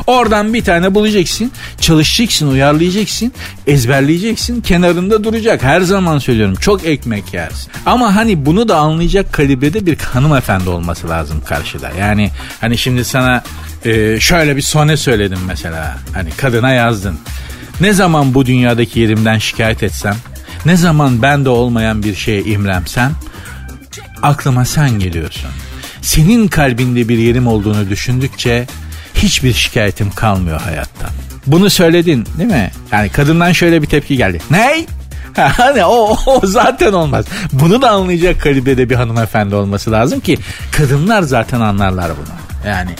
Oradan 0.07 0.53
bir 0.53 0.63
tane 0.63 0.95
bulacaksın, 0.95 1.51
çalışacaksın, 1.81 2.51
uyarlayacaksın, 2.51 3.33
ezberleyeceksin, 3.67 4.61
kenarında 4.61 5.23
duracak. 5.23 5.63
Her 5.63 5.81
zaman 5.81 6.19
söylüyorum 6.19 6.55
çok 6.55 6.85
ekmek 6.85 7.33
yersin. 7.33 7.71
Ama 7.85 8.15
hani 8.15 8.45
bunu 8.45 8.67
da 8.69 8.77
anlayacak 8.77 9.33
kalibrede 9.33 9.85
bir 9.85 9.97
hanımefendi 9.97 10.69
olması 10.69 11.09
lazım 11.09 11.41
karşıda. 11.45 11.91
Yani 11.99 12.31
hani 12.61 12.77
şimdi 12.77 13.05
sana 13.05 13.43
e, 13.85 14.19
şöyle 14.19 14.55
bir 14.55 14.61
sone 14.61 14.97
söyledim 14.97 15.39
mesela. 15.47 15.97
Hani 16.13 16.29
kadına 16.31 16.71
yazdın. 16.71 17.19
Ne 17.81 17.93
zaman 17.93 18.33
bu 18.33 18.45
dünyadaki 18.45 18.99
yerimden 18.99 19.37
şikayet 19.37 19.83
etsem, 19.83 20.15
ne 20.65 20.77
zaman 20.77 21.21
bende 21.21 21.49
olmayan 21.49 22.03
bir 22.03 22.15
şeye 22.15 22.43
imremsem, 22.43 23.11
aklıma 24.21 24.65
sen 24.65 24.99
geliyorsun. 24.99 25.49
Senin 26.01 26.47
kalbinde 26.47 27.09
bir 27.09 27.17
yerim 27.17 27.47
olduğunu 27.47 27.89
düşündükçe 27.89 28.67
hiçbir 29.15 29.53
şikayetim 29.53 30.11
kalmıyor 30.11 30.61
hayattan. 30.61 31.09
Bunu 31.47 31.69
söyledin 31.69 32.25
değil 32.37 32.49
mi? 32.49 32.71
Yani 32.91 33.09
kadından 33.09 33.51
şöyle 33.51 33.81
bir 33.81 33.87
tepki 33.87 34.17
geldi. 34.17 34.41
Ney? 34.51 34.85
hani 35.35 35.85
o, 35.85 36.17
o 36.25 36.41
zaten 36.43 36.93
olmaz. 36.93 37.25
Bunu 37.53 37.81
da 37.81 37.89
anlayacak 37.89 38.41
kalibrede 38.41 38.89
bir 38.89 38.95
hanımefendi 38.95 39.55
olması 39.55 39.91
lazım 39.91 40.19
ki 40.19 40.37
kadınlar 40.71 41.21
zaten 41.21 41.61
anlarlar 41.61 42.11
bunu. 42.17 42.69
Yani 42.69 42.91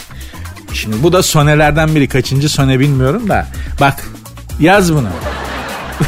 şimdi 0.74 1.04
bu 1.04 1.14
da 1.14 1.24
sonelerden 1.24 1.96
biri. 1.96 2.08
Kaçıncı 2.08 2.50
sone 2.50 2.80
bilmiyorum 2.80 3.30
da. 3.30 3.48
Bak 3.80 3.96
Yaz 4.60 4.94
bunu. 4.94 5.10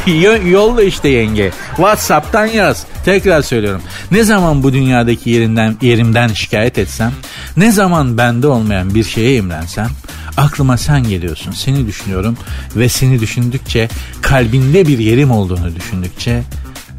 Yolla 0.50 0.82
işte 0.82 1.08
yenge. 1.08 1.50
Whatsapp'tan 1.76 2.46
yaz. 2.46 2.86
Tekrar 3.04 3.42
söylüyorum. 3.42 3.82
Ne 4.10 4.24
zaman 4.24 4.62
bu 4.62 4.72
dünyadaki 4.72 5.30
yerinden 5.30 5.76
yerimden 5.82 6.28
şikayet 6.28 6.78
etsem, 6.78 7.12
ne 7.56 7.72
zaman 7.72 8.18
bende 8.18 8.46
olmayan 8.46 8.94
bir 8.94 9.04
şeye 9.04 9.36
imrensem, 9.36 9.88
aklıma 10.36 10.76
sen 10.76 11.02
geliyorsun. 11.02 11.52
Seni 11.52 11.86
düşünüyorum 11.86 12.36
ve 12.76 12.88
seni 12.88 13.20
düşündükçe, 13.20 13.88
kalbinde 14.22 14.86
bir 14.88 14.98
yerim 14.98 15.30
olduğunu 15.30 15.76
düşündükçe 15.76 16.42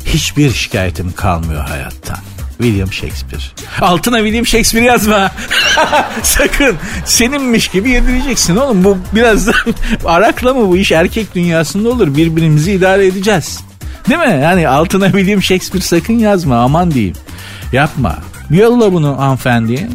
hiçbir 0.06 0.52
şikayetim 0.52 1.12
kalmıyor 1.12 1.62
hayattan. 1.68 2.18
William 2.58 2.94
Shakespeare. 2.94 3.44
Altına 3.82 4.18
William 4.18 4.46
Shakespeare 4.46 4.86
yazma. 4.86 5.32
Sakın. 6.24 6.76
Seninmiş 7.06 7.68
gibi 7.68 7.90
yedireceksin 7.90 8.56
oğlum. 8.56 8.84
Bu 8.84 8.98
birazdan 9.16 9.56
arakla 10.06 10.54
mı 10.54 10.70
bu 10.70 10.78
iş 10.78 10.92
erkek 10.92 11.36
dünyasında 11.36 11.90
olur. 11.90 12.16
Birbirimizi 12.16 12.72
idare 12.72 13.06
edeceğiz. 13.06 13.60
Değil 14.10 14.20
mi? 14.20 14.40
Yani 14.44 14.68
altına 14.68 15.06
William 15.06 15.44
Shakespeare 15.44 15.86
sakın 15.86 16.14
yazma 16.14 16.58
aman 16.58 16.92
diyeyim. 16.92 17.16
Yapma. 17.72 18.18
Yolla 18.50 18.94
bunu 18.94 19.20
hanımefendiye 19.20 19.90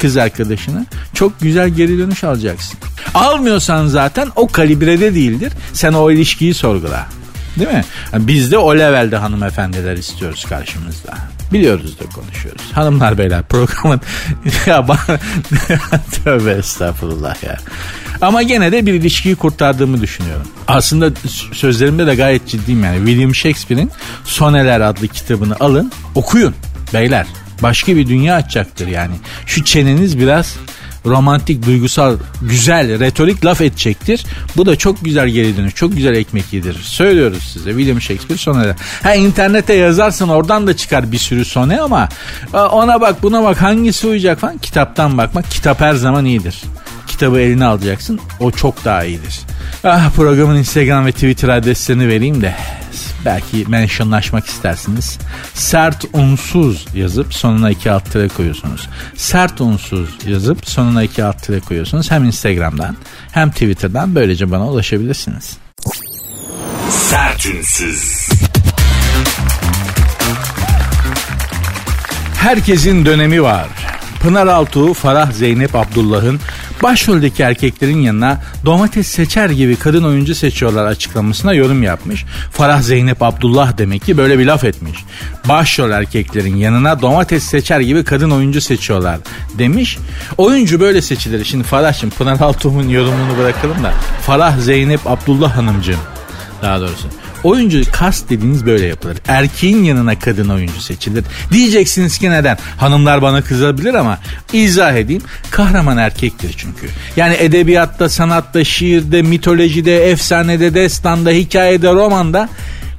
kız 0.00 0.16
arkadaşına 0.16 0.86
çok 1.14 1.40
güzel 1.40 1.68
geri 1.68 1.98
dönüş 1.98 2.24
alacaksın. 2.24 2.78
Almıyorsan 3.14 3.86
zaten 3.86 4.28
o 4.36 4.48
kalibrede 4.48 5.14
değildir. 5.14 5.52
Sen 5.72 5.92
o 5.92 6.10
ilişkiyi 6.10 6.54
sorgula. 6.54 7.06
Değil 7.58 7.70
mi? 7.70 7.84
Biz 8.14 8.52
de 8.52 8.58
o 8.58 8.78
levelde 8.78 9.16
hanımefendiler 9.16 9.96
istiyoruz 9.96 10.44
karşımızda. 10.48 11.14
Biliyoruz 11.52 11.98
da 12.00 12.04
konuşuyoruz. 12.04 12.62
Hanımlar 12.72 13.18
beyler 13.18 13.42
programın 13.42 14.00
ya 14.66 14.88
bana 14.88 14.98
tövbe 16.24 16.50
estağfurullah 16.50 17.42
ya. 17.42 17.58
Ama 18.20 18.42
gene 18.42 18.72
de 18.72 18.86
bir 18.86 18.94
ilişkiyi 18.94 19.36
kurtardığımı 19.36 20.00
düşünüyorum. 20.00 20.46
Aslında 20.68 21.10
sözlerimde 21.52 22.06
de 22.06 22.14
gayet 22.14 22.48
ciddiyim 22.48 22.84
yani. 22.84 22.96
William 22.96 23.34
Shakespeare'in 23.34 23.90
Soneler 24.24 24.80
adlı 24.80 25.08
kitabını 25.08 25.56
alın 25.60 25.92
okuyun 26.14 26.54
beyler. 26.94 27.26
Başka 27.62 27.96
bir 27.96 28.08
dünya 28.08 28.34
açacaktır 28.34 28.86
yani. 28.86 29.14
Şu 29.46 29.64
çeneniz 29.64 30.18
biraz 30.18 30.56
romantik, 31.06 31.66
duygusal, 31.66 32.16
güzel, 32.42 33.00
retorik 33.00 33.44
laf 33.44 33.60
edecektir. 33.60 34.24
Bu 34.56 34.66
da 34.66 34.76
çok 34.76 35.04
güzel 35.04 35.28
geri 35.28 35.56
dönüş, 35.56 35.74
çok 35.74 35.96
güzel 35.96 36.14
ekmek 36.14 36.52
yedirir. 36.52 36.82
Söylüyoruz 36.82 37.42
size 37.52 37.70
William 37.70 38.00
Shakespeare 38.00 38.38
soneler. 38.38 38.76
Ha 39.02 39.14
internete 39.14 39.74
yazarsın 39.74 40.28
oradan 40.28 40.66
da 40.66 40.76
çıkar 40.76 41.12
bir 41.12 41.18
sürü 41.18 41.44
sone 41.44 41.80
ama 41.80 42.08
ona 42.52 43.00
bak 43.00 43.22
buna 43.22 43.44
bak 43.44 43.62
hangisi 43.62 44.06
uyacak 44.06 44.40
falan 44.40 44.58
kitaptan 44.58 45.18
bakmak. 45.18 45.50
Kitap 45.50 45.80
her 45.80 45.94
zaman 45.94 46.24
iyidir. 46.24 46.62
Kitabı 47.12 47.40
eline 47.40 47.64
alacaksın 47.64 48.20
o 48.40 48.50
çok 48.50 48.84
daha 48.84 49.04
iyidir. 49.04 49.40
Ah 49.84 50.10
programın 50.16 50.56
Instagram 50.56 51.06
ve 51.06 51.12
Twitter 51.12 51.48
adreslerini 51.48 52.08
vereyim 52.08 52.42
de 52.42 52.54
belki 53.24 53.64
mentionlaşmak 53.68 54.46
istersiniz. 54.46 55.18
Sert 55.54 56.04
unsuz 56.12 56.86
yazıp 56.94 57.34
sonuna 57.34 57.70
iki 57.70 57.90
alt 57.90 58.12
tire 58.12 58.28
koyuyorsunuz. 58.28 58.88
Sert 59.16 59.60
unsuz 59.60 60.08
yazıp 60.26 60.68
sonuna 60.68 61.02
iki 61.02 61.24
alt 61.24 61.42
tire 61.42 61.60
koyuyorsunuz. 61.60 62.10
Hem 62.10 62.24
Instagram'dan 62.24 62.96
hem 63.32 63.50
Twitter'dan 63.50 64.14
böylece 64.14 64.50
bana 64.50 64.68
ulaşabilirsiniz. 64.68 65.56
Sertünsüz. 66.90 68.28
Herkesin 72.34 73.06
dönemi 73.06 73.42
var. 73.42 73.68
Pınar 74.22 74.46
Altuğ, 74.46 74.94
Farah 74.94 75.32
Zeynep 75.32 75.74
Abdullah'ın 75.74 76.40
başroldeki 76.82 77.42
erkeklerin 77.42 78.00
yanına 78.00 78.40
domates 78.64 79.06
seçer 79.06 79.50
gibi 79.50 79.76
kadın 79.76 80.04
oyuncu 80.04 80.34
seçiyorlar 80.34 80.86
açıklamasına 80.86 81.54
yorum 81.54 81.82
yapmış. 81.82 82.24
Farah 82.50 82.82
Zeynep 82.82 83.22
Abdullah 83.22 83.78
demek 83.78 84.04
ki 84.04 84.16
böyle 84.16 84.38
bir 84.38 84.46
laf 84.46 84.64
etmiş. 84.64 84.98
Başrol 85.48 85.90
erkeklerin 85.90 86.56
yanına 86.56 87.02
domates 87.02 87.42
seçer 87.44 87.80
gibi 87.80 88.04
kadın 88.04 88.30
oyuncu 88.30 88.60
seçiyorlar 88.60 89.18
demiş. 89.58 89.98
Oyuncu 90.38 90.80
böyle 90.80 91.02
seçilir. 91.02 91.44
Şimdi 91.44 91.64
Farah'cığım 91.64 92.10
Pınar 92.10 92.40
Altuğ'un 92.40 92.88
yorumunu 92.88 93.38
bırakalım 93.38 93.84
da 93.84 93.92
Farah 94.26 94.58
Zeynep 94.58 95.00
Abdullah 95.06 95.56
hanımcığım 95.56 96.00
daha 96.62 96.80
doğrusu. 96.80 97.08
Oyuncu 97.44 97.82
kast 97.92 98.30
dediğiniz 98.30 98.66
böyle 98.66 98.86
yapılır. 98.86 99.18
Erkeğin 99.28 99.84
yanına 99.84 100.18
kadın 100.18 100.48
oyuncu 100.48 100.80
seçilir. 100.80 101.24
Diyeceksiniz 101.52 102.18
ki 102.18 102.30
neden? 102.30 102.58
Hanımlar 102.78 103.22
bana 103.22 103.42
kızabilir 103.42 103.94
ama 103.94 104.18
izah 104.52 104.92
edeyim. 104.92 105.22
Kahraman 105.50 105.98
erkektir 105.98 106.54
çünkü. 106.56 106.88
Yani 107.16 107.34
edebiyatta, 107.38 108.08
sanatta, 108.08 108.64
şiirde, 108.64 109.22
mitolojide, 109.22 110.10
efsanede, 110.10 110.74
destanda, 110.74 111.30
hikayede, 111.30 111.92
romanda 111.92 112.48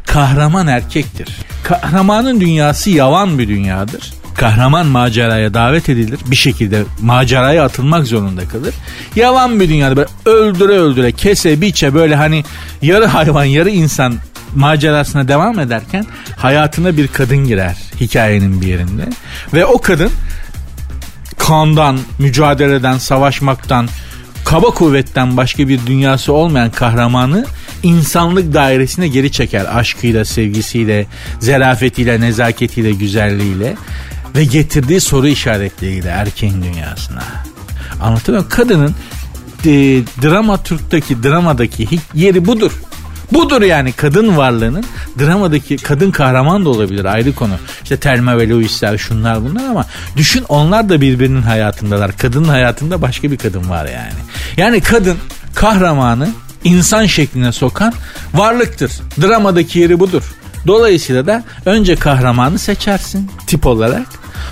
kahraman 0.05 0.67
erkektir. 0.67 1.27
Kahramanın 1.63 2.41
dünyası 2.41 2.89
yavan 2.89 3.39
bir 3.39 3.47
dünyadır 3.47 4.13
kahraman 4.35 4.85
maceraya 4.85 5.53
davet 5.53 5.89
edilir. 5.89 6.19
Bir 6.25 6.35
şekilde 6.35 6.83
maceraya 7.01 7.63
atılmak 7.63 8.07
zorunda 8.07 8.47
kalır. 8.47 8.73
Yavan 9.15 9.59
bir 9.59 9.69
dünyada 9.69 9.95
böyle 9.95 10.09
öldüre 10.25 10.71
öldüre 10.71 11.11
kese 11.11 11.61
biçe 11.61 11.93
böyle 11.93 12.15
hani 12.15 12.43
yarı 12.81 13.05
hayvan 13.05 13.43
yarı 13.43 13.69
insan 13.69 14.15
macerasına 14.55 15.27
devam 15.27 15.59
ederken 15.59 16.05
hayatına 16.37 16.97
bir 16.97 17.07
kadın 17.07 17.37
girer 17.37 17.77
hikayenin 17.99 18.61
bir 18.61 18.67
yerinde. 18.67 19.09
Ve 19.53 19.65
o 19.65 19.81
kadın 19.81 20.11
kandan, 21.37 21.99
mücadeleden, 22.19 22.97
savaşmaktan, 22.97 23.87
kaba 24.45 24.67
kuvvetten 24.67 25.37
başka 25.37 25.67
bir 25.67 25.85
dünyası 25.87 26.33
olmayan 26.33 26.71
kahramanı 26.71 27.45
insanlık 27.83 28.53
dairesine 28.53 29.07
geri 29.07 29.31
çeker. 29.31 29.77
Aşkıyla, 29.77 30.25
sevgisiyle, 30.25 31.05
zerafetiyle, 31.39 32.21
nezaketiyle, 32.21 32.91
güzelliğiyle 32.91 33.75
ve 34.35 34.45
getirdiği 34.45 35.01
soru 35.01 35.27
işaretleriyle 35.27 36.09
erkeğin 36.09 36.63
dünyasına. 36.63 37.23
Anlatıyor 38.01 38.37
muyum? 38.37 38.49
Kadının 38.49 38.95
e, 39.65 39.71
dramaturgdaki, 40.21 41.23
dramadaki 41.23 41.99
yeri 42.13 42.45
budur. 42.45 42.71
Budur 43.33 43.61
yani 43.61 43.91
kadın 43.91 44.37
varlığının 44.37 44.85
dramadaki 45.19 45.77
kadın 45.77 46.11
kahraman 46.11 46.65
da 46.65 46.69
olabilir 46.69 47.05
ayrı 47.05 47.35
konu. 47.35 47.53
İşte 47.83 47.97
Thelma 47.97 48.37
ve 48.37 48.49
Louise'ler 48.49 48.97
şunlar 48.97 49.43
bunlar 49.43 49.69
ama 49.69 49.85
düşün 50.17 50.45
onlar 50.49 50.89
da 50.89 51.01
birbirinin 51.01 51.41
hayatındalar. 51.41 52.17
Kadının 52.17 52.49
hayatında 52.49 53.01
başka 53.01 53.31
bir 53.31 53.37
kadın 53.37 53.69
var 53.69 53.85
yani. 53.85 54.19
Yani 54.57 54.81
kadın 54.81 55.17
kahramanı 55.55 56.29
insan 56.63 57.05
şekline 57.05 57.51
sokan 57.51 57.93
varlıktır. 58.33 58.91
Dramadaki 59.21 59.79
yeri 59.79 59.99
budur. 59.99 60.23
Dolayısıyla 60.67 61.27
da 61.27 61.43
önce 61.65 61.95
kahramanı 61.95 62.59
seçersin 62.59 63.31
tip 63.47 63.67
olarak. 63.67 64.07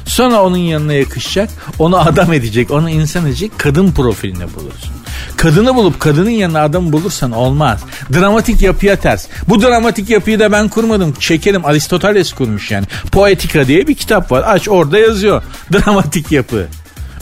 Sonra 0.06 0.44
onun 0.44 0.58
yanına 0.58 0.94
yakışacak, 0.94 1.50
onu 1.80 1.98
adam 2.00 2.34
edecek, 2.34 2.72
onu 2.72 2.90
insan 2.90 3.26
edecek 3.26 3.52
kadın 3.58 3.92
profiline 3.92 4.54
bulursun. 4.56 5.01
Kadını 5.38 5.76
bulup 5.76 6.00
kadının 6.00 6.30
yanına 6.30 6.62
adam 6.62 6.94
bulursan 6.94 7.32
olmaz. 7.32 7.80
Dramatik 8.14 8.62
yapıya 8.62 8.96
ters. 8.96 9.28
Bu 9.48 9.62
dramatik 9.62 10.10
yapıyı 10.10 10.40
da 10.40 10.52
ben 10.52 10.70
kurmadım. 10.70 11.14
Şekerim 11.20 11.66
Aristoteles 11.66 12.34
kurmuş 12.34 12.72
yani. 12.72 12.86
Poetika 13.12 13.68
diye 13.68 13.88
bir 13.88 13.96
kitap 13.96 14.32
var. 14.32 14.44
Aç 14.48 14.70
orada 14.70 14.98
yazıyor. 14.98 15.44
Dramatik 15.74 16.32
yapı. 16.32 16.68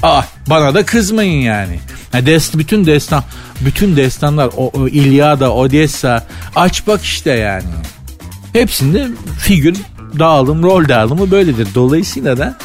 Ah 0.04 0.26
bana 0.50 0.74
da 0.74 0.86
kızmayın 0.86 1.42
yani. 1.42 1.80
yani 2.14 2.26
dest, 2.26 2.58
bütün 2.58 2.86
destan 2.86 3.24
bütün 3.62 3.96
destanlar 3.96 4.50
o, 4.58 4.72
o 4.74 4.88
İlyada, 4.88 5.54
Odessa 5.54 6.28
aç 6.56 6.88
bak 6.88 7.04
işte 7.04 7.32
yani. 7.32 7.64
Hepsinde 8.54 9.08
figür 9.40 9.78
dağılım, 10.20 10.64
rol 10.64 10.90
dağılımı 10.90 11.32
böyledir. 11.32 11.68
Dolayısıyla 11.76 12.38
da 12.38 12.58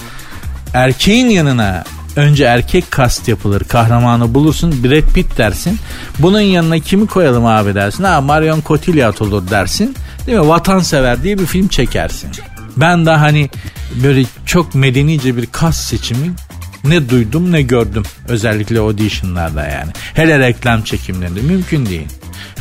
erkeğin 0.75 1.31
yanına 1.31 1.85
önce 2.17 2.45
erkek 2.45 2.91
kast 2.91 3.29
yapılır. 3.29 3.65
Kahramanı 3.65 4.35
bulursun 4.35 4.85
Brad 4.85 5.13
Pitt 5.15 5.39
dersin. 5.39 5.79
Bunun 6.19 6.41
yanına 6.41 6.79
kimi 6.79 7.07
koyalım 7.07 7.47
abi 7.47 7.75
dersin. 7.75 8.05
Ha 8.05 8.21
Marion 8.21 8.63
Cotillard 8.67 9.19
olur 9.19 9.51
dersin. 9.51 9.95
Değil 10.27 10.39
mi? 10.39 10.49
Vatansever 10.49 11.23
diye 11.23 11.39
bir 11.39 11.47
film 11.47 11.69
çekersin. 11.69 12.31
Ben 12.77 13.07
de 13.07 13.11
hani 13.11 13.51
böyle 14.03 14.25
çok 14.47 14.75
medenice 14.75 15.37
bir 15.37 15.47
kas 15.47 15.77
seçimi 15.77 16.33
ne 16.85 17.09
duydum 17.09 17.53
ne 17.53 17.63
gördüm. 17.63 18.03
Özellikle 18.29 18.79
auditionlarda 18.79 19.67
yani. 19.67 19.93
Hele 20.15 20.39
reklam 20.39 20.83
çekimlerinde 20.83 21.41
mümkün 21.41 21.87
değil. 21.87 22.09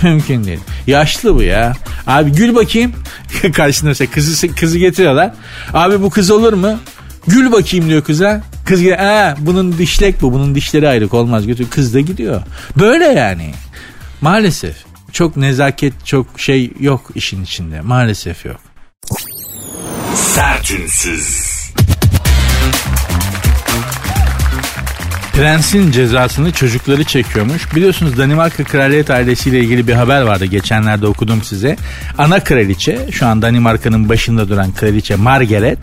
Mümkün 0.04 0.44
değil. 0.44 0.60
Yaşlı 0.88 1.36
bu 1.36 1.44
ya. 1.44 1.74
Abi 2.08 2.32
gül 2.32 2.56
bakayım. 2.56 2.94
Karşısında 3.54 3.90
mesela 3.90 4.12
kızı, 4.12 4.56
kızı 4.56 4.78
getiriyorlar. 4.78 5.34
Abi 5.74 6.02
bu 6.02 6.10
kız 6.10 6.32
olur 6.32 6.54
mu? 6.54 6.80
Gül 7.28 7.52
bakayım 7.52 7.90
diyor 7.90 8.04
kıza. 8.04 8.42
Kız 8.66 8.80
gidiyor. 8.80 9.00
Aa, 9.00 9.36
bunun 9.40 9.78
dişlek 9.78 10.22
bu. 10.22 10.34
Bunun 10.34 10.56
dişleri 10.56 10.88
ayrık 10.90 11.14
olmaz. 11.14 11.48
Götür. 11.48 11.68
Kız 11.70 11.94
da 11.94 12.00
gidiyor. 12.00 12.42
Böyle 12.80 13.06
yani. 13.06 13.54
Maalesef. 14.22 14.76
Çok 15.12 15.38
nezaket 15.38 16.06
çok 16.06 16.40
şey 16.40 16.72
yok 16.80 17.12
işin 17.16 17.44
içinde. 17.44 17.82
Maalesef 17.82 18.46
yok. 18.46 18.60
Sertünsüz. 20.16 21.54
Prensin 25.34 25.92
cezasını 25.92 26.52
çocukları 26.52 27.04
çekiyormuş. 27.04 27.76
Biliyorsunuz 27.76 28.18
Danimarka 28.18 28.64
kraliyet 28.64 29.10
ailesiyle 29.10 29.60
ilgili 29.60 29.88
bir 29.88 29.94
haber 29.94 30.22
vardı. 30.22 30.46
Geçenlerde 30.46 31.08
okudum 31.08 31.44
size. 31.44 31.78
Ana 32.18 32.44
kraliçe 32.44 33.00
şu 33.12 33.26
an 33.28 33.42
Danimarka'nın 33.42 34.10
başında 34.10 34.50
duran 34.50 34.72
kraliçe 34.74 35.16
Margaret 35.16 35.80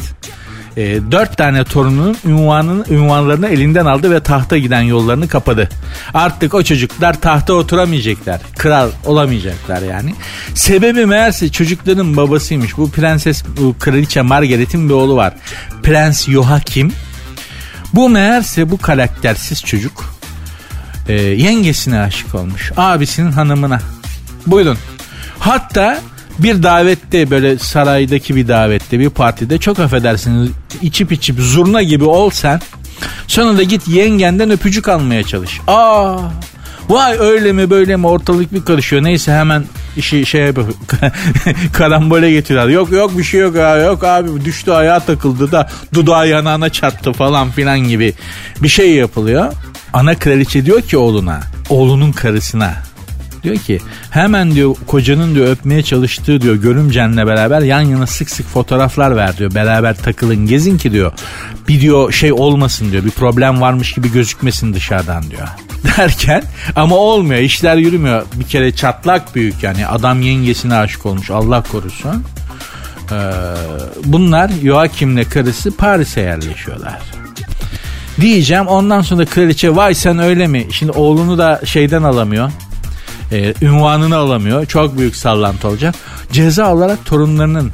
e, 0.80 1.12
dört 1.12 1.36
tane 1.36 1.64
torununun 1.64 2.16
ünvanını, 2.24 2.84
ünvanlarını 2.90 3.48
elinden 3.48 3.86
aldı 3.86 4.10
ve 4.10 4.20
tahta 4.20 4.58
giden 4.58 4.80
yollarını 4.80 5.28
kapadı. 5.28 5.68
Artık 6.14 6.54
o 6.54 6.62
çocuklar 6.62 7.20
tahta 7.20 7.52
oturamayacaklar. 7.52 8.40
Kral 8.56 8.90
olamayacaklar 9.04 9.82
yani. 9.82 10.14
Sebebi 10.54 11.06
meğerse 11.06 11.48
çocukların 11.48 12.16
babasıymış. 12.16 12.76
Bu 12.76 12.90
prenses, 12.90 13.44
bu 13.60 13.74
kraliçe 13.78 14.22
Margaret'in 14.22 14.88
bir 14.88 14.94
oğlu 14.94 15.16
var. 15.16 15.34
Prens 15.82 16.28
Joachim. 16.28 16.92
Bu 17.94 18.08
meğerse 18.08 18.70
bu 18.70 18.78
karaktersiz 18.78 19.64
çocuk 19.64 20.14
e, 21.08 21.12
yengesine 21.14 22.00
aşık 22.00 22.34
olmuş. 22.34 22.72
Abisinin 22.76 23.32
hanımına. 23.32 23.80
Buyurun. 24.46 24.78
Hatta 25.38 26.00
bir 26.42 26.62
davette 26.62 27.30
böyle 27.30 27.58
saraydaki 27.58 28.36
bir 28.36 28.48
davette 28.48 28.98
bir 28.98 29.10
partide 29.10 29.58
çok 29.58 29.78
affedersiniz 29.78 30.50
içip 30.82 31.12
içip 31.12 31.40
zurna 31.40 31.82
gibi 31.82 32.04
ol 32.04 32.30
sen. 32.30 32.60
Sonra 33.26 33.58
da 33.58 33.62
git 33.62 33.88
yengenden 33.88 34.50
öpücük 34.50 34.88
almaya 34.88 35.22
çalış. 35.22 35.60
Aa 35.66 36.18
Vay 36.90 37.16
öyle 37.18 37.52
mi 37.52 37.70
böyle 37.70 37.96
mi 37.96 38.06
ortalık 38.06 38.52
bir 38.52 38.64
karışıyor. 38.64 39.02
Neyse 39.02 39.32
hemen 39.32 39.64
işi 39.96 40.26
şey 40.26 40.52
karambole 41.72 42.30
getiriyorlar. 42.30 42.70
Yok 42.70 42.92
yok 42.92 43.18
bir 43.18 43.24
şey 43.24 43.40
yok 43.40 43.56
ya. 43.56 43.76
Yok 43.76 44.04
abi 44.04 44.44
düştü 44.44 44.70
ayağa 44.70 45.00
takıldı 45.00 45.52
da 45.52 45.70
dudağı 45.94 46.28
yanağına 46.28 46.68
çarptı 46.68 47.12
falan 47.12 47.50
filan 47.50 47.80
gibi 47.80 48.14
bir 48.62 48.68
şey 48.68 48.94
yapılıyor. 48.94 49.52
Ana 49.92 50.18
kraliçe 50.18 50.66
diyor 50.66 50.82
ki 50.82 50.96
oğluna, 50.96 51.40
oğlunun 51.68 52.12
karısına 52.12 52.74
Diyor 53.42 53.56
ki 53.56 53.80
hemen 54.10 54.54
diyor 54.54 54.74
kocanın 54.86 55.34
diyor 55.34 55.48
öpmeye 55.48 55.82
çalıştığı 55.82 56.40
diyor 56.40 56.54
görümcenle 56.54 57.26
beraber 57.26 57.60
yan 57.60 57.80
yana 57.80 58.06
sık 58.06 58.30
sık 58.30 58.46
fotoğraflar 58.46 59.16
ver 59.16 59.36
diyor. 59.36 59.54
Beraber 59.54 59.96
takılın 59.96 60.46
gezin 60.46 60.78
ki 60.78 60.92
diyor. 60.92 61.12
Bir 61.68 61.80
diyor 61.80 62.12
şey 62.12 62.32
olmasın 62.32 62.92
diyor. 62.92 63.04
Bir 63.04 63.10
problem 63.10 63.60
varmış 63.60 63.92
gibi 63.92 64.12
gözükmesin 64.12 64.74
dışarıdan 64.74 65.30
diyor. 65.30 65.48
Derken 65.96 66.42
ama 66.76 66.96
olmuyor 66.96 67.40
işler 67.40 67.76
yürümüyor. 67.76 68.22
Bir 68.34 68.44
kere 68.44 68.72
çatlak 68.72 69.34
büyük 69.34 69.62
yani 69.62 69.86
adam 69.86 70.22
yengesine 70.22 70.74
aşık 70.74 71.06
olmuş 71.06 71.30
Allah 71.30 71.62
korusun. 71.62 72.24
Ee, 73.12 73.30
bunlar 74.04 74.50
Joachim'le 74.62 75.24
karısı 75.24 75.76
Paris'e 75.76 76.20
yerleşiyorlar 76.20 76.98
diyeceğim. 78.20 78.66
Ondan 78.66 79.02
sonra 79.02 79.24
kraliçe 79.24 79.76
vay 79.76 79.94
sen 79.94 80.18
öyle 80.18 80.46
mi? 80.46 80.66
Şimdi 80.70 80.92
oğlunu 80.92 81.38
da 81.38 81.60
şeyden 81.64 82.02
alamıyor 82.02 82.50
e, 83.32 83.54
ünvanını 83.62 84.16
alamıyor. 84.16 84.66
Çok 84.66 84.98
büyük 84.98 85.16
sallantı 85.16 85.68
olacak. 85.68 85.94
Ceza 86.32 86.74
olarak 86.74 87.04
torunlarının 87.04 87.72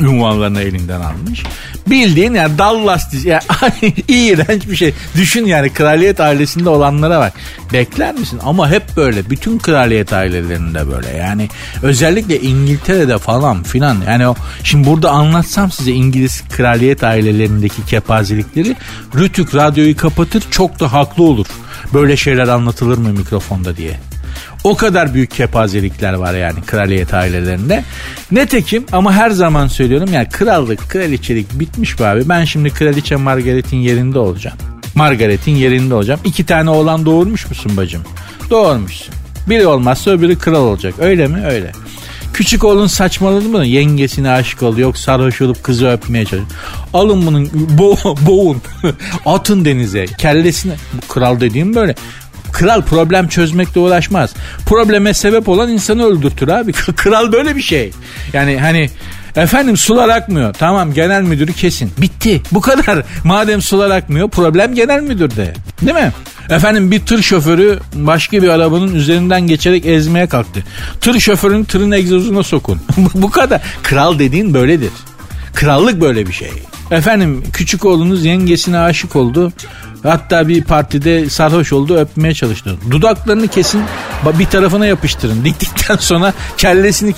ünvanlarını 0.00 0.62
elinden 0.62 1.00
almış. 1.00 1.42
Bildiğin 1.86 2.34
yani 2.34 2.58
Dallas 2.58 3.12
dizi. 3.12 3.28
Yani, 3.28 3.42
iğrenç 4.08 4.68
bir 4.68 4.76
şey. 4.76 4.94
Düşün 5.16 5.44
yani 5.44 5.72
kraliyet 5.72 6.20
ailesinde 6.20 6.68
olanlara 6.68 7.20
bak. 7.20 7.32
Bekler 7.72 8.14
misin? 8.14 8.40
Ama 8.44 8.70
hep 8.70 8.82
böyle. 8.96 9.30
Bütün 9.30 9.58
kraliyet 9.58 10.12
ailelerinde 10.12 10.90
böyle. 10.90 11.08
Yani 11.16 11.48
özellikle 11.82 12.40
İngiltere'de 12.40 13.18
falan 13.18 13.62
filan. 13.62 13.96
Yani 14.06 14.28
o 14.28 14.34
şimdi 14.62 14.88
burada 14.88 15.10
anlatsam 15.10 15.70
size 15.70 15.92
İngiliz 15.92 16.44
kraliyet 16.48 17.04
ailelerindeki 17.04 17.86
kepazelikleri 17.86 18.76
Rütük 19.14 19.54
radyoyu 19.54 19.96
kapatır 19.96 20.44
çok 20.50 20.80
da 20.80 20.92
haklı 20.92 21.24
olur. 21.24 21.46
Böyle 21.94 22.16
şeyler 22.16 22.48
anlatılır 22.48 22.98
mı 22.98 23.08
mikrofonda 23.08 23.76
diye. 23.76 24.00
O 24.64 24.76
kadar 24.76 25.14
büyük 25.14 25.30
kepazelikler 25.30 26.12
var 26.12 26.34
yani 26.34 26.60
kraliyet 26.66 27.14
ailelerinde. 27.14 27.84
Netekim 28.30 28.86
ama 28.92 29.12
her 29.12 29.30
zaman 29.30 29.66
söylüyorum 29.66 30.08
yani 30.12 30.28
krallık, 30.28 30.90
kraliçelik 30.90 31.60
bitmiş 31.60 32.00
be 32.00 32.06
abi. 32.06 32.28
Ben 32.28 32.44
şimdi 32.44 32.70
kraliçe 32.70 33.16
Margaret'in 33.16 33.76
yerinde 33.76 34.18
olacağım. 34.18 34.56
Margaret'in 34.94 35.56
yerinde 35.56 35.94
olacağım. 35.94 36.20
İki 36.24 36.46
tane 36.46 36.70
oğlan 36.70 37.06
doğurmuş 37.06 37.48
musun 37.48 37.76
bacım? 37.76 38.02
Doğurmuşsun. 38.50 39.14
Biri 39.48 39.66
olmazsa 39.66 40.10
öbürü 40.10 40.38
kral 40.38 40.62
olacak. 40.62 40.94
Öyle 40.98 41.26
mi? 41.26 41.46
Öyle. 41.46 41.72
Küçük 42.32 42.64
oğlun 42.64 42.86
saçmaladı 42.86 43.48
mı? 43.48 43.66
Yengesine 43.66 44.30
aşık 44.30 44.62
oldu. 44.62 44.80
Yok 44.80 44.98
sarhoş 44.98 45.40
olup 45.40 45.64
kızı 45.64 45.88
öpmeye 45.88 46.24
çalışıyor. 46.24 46.46
Alın 46.94 47.26
bunun 47.26 47.50
bo 47.52 47.96
boğun. 48.26 48.62
Atın 49.26 49.64
denize. 49.64 50.06
Kellesine. 50.06 50.74
Kral 51.08 51.40
dediğim 51.40 51.74
böyle. 51.74 51.94
Kral 52.56 52.82
problem 52.82 53.28
çözmekle 53.28 53.80
uğraşmaz. 53.80 54.34
Probleme 54.66 55.14
sebep 55.14 55.48
olan 55.48 55.68
insanı 55.68 56.04
öldürtür 56.04 56.48
abi. 56.48 56.72
Kral 56.96 57.32
böyle 57.32 57.56
bir 57.56 57.62
şey. 57.62 57.92
Yani 58.32 58.58
hani 58.58 58.90
Efendim 59.36 59.76
sular 59.76 60.08
akmıyor. 60.08 60.54
Tamam 60.54 60.92
genel 60.92 61.22
müdürü 61.22 61.52
kesin. 61.52 61.92
Bitti. 61.98 62.42
Bu 62.52 62.60
kadar. 62.60 63.02
Madem 63.24 63.62
sular 63.62 63.90
akmıyor 63.90 64.30
problem 64.30 64.74
genel 64.74 65.02
müdürde. 65.02 65.54
Değil 65.82 65.94
mi? 65.94 66.12
Efendim 66.50 66.90
bir 66.90 67.00
tır 67.00 67.22
şoförü 67.22 67.78
başka 67.94 68.42
bir 68.42 68.48
arabanın 68.48 68.94
üzerinden 68.94 69.46
geçerek 69.46 69.86
ezmeye 69.86 70.26
kalktı. 70.26 70.64
Tır 71.00 71.20
şoförünün 71.20 71.64
tırın 71.64 71.90
egzozuna 71.90 72.42
sokun. 72.42 72.80
Bu 73.14 73.30
kadar. 73.30 73.62
Kral 73.82 74.18
dediğin 74.18 74.54
böyledir. 74.54 74.90
Krallık 75.54 76.00
böyle 76.00 76.26
bir 76.26 76.32
şey. 76.32 76.50
Efendim 76.90 77.44
küçük 77.52 77.84
oğlunuz 77.84 78.24
yengesine 78.24 78.78
aşık 78.78 79.16
oldu. 79.16 79.52
Hatta 80.02 80.48
bir 80.48 80.64
partide 80.64 81.30
sarhoş 81.30 81.72
oldu 81.72 81.96
öpmeye 81.96 82.34
çalıştı. 82.34 82.76
Dudaklarını 82.90 83.48
kesin 83.48 83.82
bir 84.38 84.46
tarafına 84.46 84.86
yapıştırın. 84.86 85.36
Diktikten 85.44 85.96
sonra 85.96 86.32
kellesini... 86.56 87.14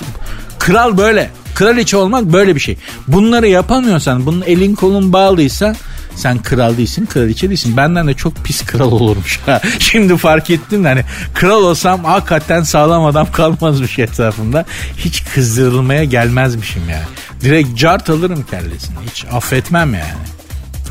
Kral 0.59 0.99
böyle. 0.99 1.31
Kraliçe 1.55 1.97
olmak 1.97 2.25
böyle 2.25 2.55
bir 2.55 2.61
şey. 2.61 2.79
Bunları 3.09 3.49
yapamıyorsan, 3.49 4.27
bunun 4.27 4.43
elin 4.43 4.75
kolun 4.75 5.13
bağlıysa 5.13 5.75
sen 6.19 6.39
kral 6.39 6.77
değilsin, 6.77 7.07
kraliçe 7.07 7.49
değilsin. 7.49 7.77
Benden 7.77 8.07
de 8.07 8.15
çok 8.15 8.45
pis 8.45 8.63
kral 8.63 8.93
olurmuş. 8.93 9.41
Şimdi 9.79 10.17
fark 10.17 10.51
ettim 10.51 10.85
de 10.85 10.89
hani 10.89 11.05
kral 11.35 11.63
olsam 11.63 12.05
hakikaten 12.05 12.63
sağlam 12.63 13.05
adam 13.05 13.33
kalmazmış 13.33 13.99
etrafında. 13.99 14.65
Hiç 14.97 15.25
kızdırılmaya 15.25 16.05
gelmezmişim 16.05 16.83
yani. 16.91 17.05
Direkt 17.41 17.79
cart 17.79 18.11
alırım 18.11 18.45
kellesini. 18.51 18.97
Hiç 19.11 19.25
affetmem 19.33 19.95
yani. 19.95 20.29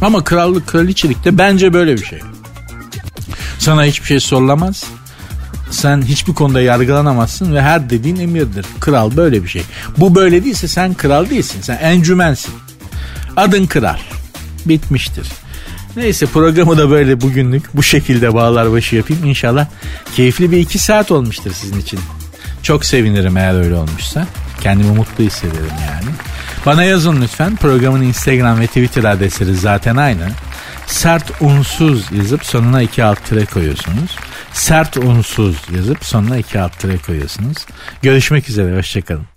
Ama 0.02 0.24
krallık 0.24 0.68
kraliçelik 0.68 1.26
de 1.26 1.38
bence 1.38 1.74
böyle 1.74 1.98
bir 1.98 2.06
şey. 2.06 2.20
Sana 3.60 3.84
hiçbir 3.84 4.06
şey 4.06 4.20
sorulamaz. 4.20 4.84
Sen 5.72 6.02
hiçbir 6.02 6.34
konuda 6.34 6.62
yargılanamazsın 6.62 7.56
ve 7.56 7.62
her 7.62 7.90
dediğin 7.90 8.20
emirdir. 8.20 8.66
Kral 8.80 9.18
böyle 9.18 9.44
bir 9.44 9.48
şey. 9.50 9.64
Bu 9.98 10.16
böyle 10.16 10.44
değilse 10.44 10.68
sen 10.68 10.94
kral 10.94 11.30
değilsin. 11.30 11.62
Sen 11.62 11.78
encümensin. 11.78 12.54
Adın 13.38 13.66
kral. 13.66 13.98
Bitmiştir. 14.70 15.28
Neyse 15.96 16.26
programı 16.26 16.78
da 16.78 16.90
böyle 16.90 17.22
bugünlük 17.22 17.64
bu 17.74 17.84
şekilde 17.84 18.34
bağlar 18.34 18.72
başı 18.72 18.96
yapayım. 18.96 19.26
İnşallah 19.26 19.68
keyifli 20.16 20.52
bir 20.52 20.58
iki 20.58 20.80
saat 20.80 21.12
olmuştur 21.12 21.52
sizin 21.54 21.80
için. 21.80 22.00
Çok 22.64 22.86
sevinirim 22.86 23.38
eğer 23.38 23.64
öyle 23.64 23.76
olmuşsa. 23.76 24.28
Kendimi 24.62 24.92
mutlu 24.92 25.24
hissederim 25.24 25.78
yani. 25.88 26.16
Bana 26.66 26.84
yazın 26.84 27.22
lütfen. 27.22 27.56
Programın 27.56 28.02
Instagram 28.02 28.60
ve 28.60 28.68
Twitter 28.68 29.04
adresleri 29.04 29.56
zaten 29.56 29.96
aynı. 29.96 30.30
Sert 30.88 31.32
unsuz 31.42 32.12
yazıp 32.12 32.46
sonuna 32.46 32.82
iki 32.82 33.04
alt 33.04 33.26
tire 33.26 33.46
koyuyorsunuz. 33.46 34.16
Sert 34.54 34.98
unsuz 34.98 35.56
yazıp 35.76 36.06
sonuna 36.06 36.38
iki 36.38 36.60
alt 36.60 36.80
tire 36.80 36.98
koyuyorsunuz. 36.98 37.58
Görüşmek 38.02 38.50
üzere. 38.50 38.78
Hoşçakalın. 38.78 39.37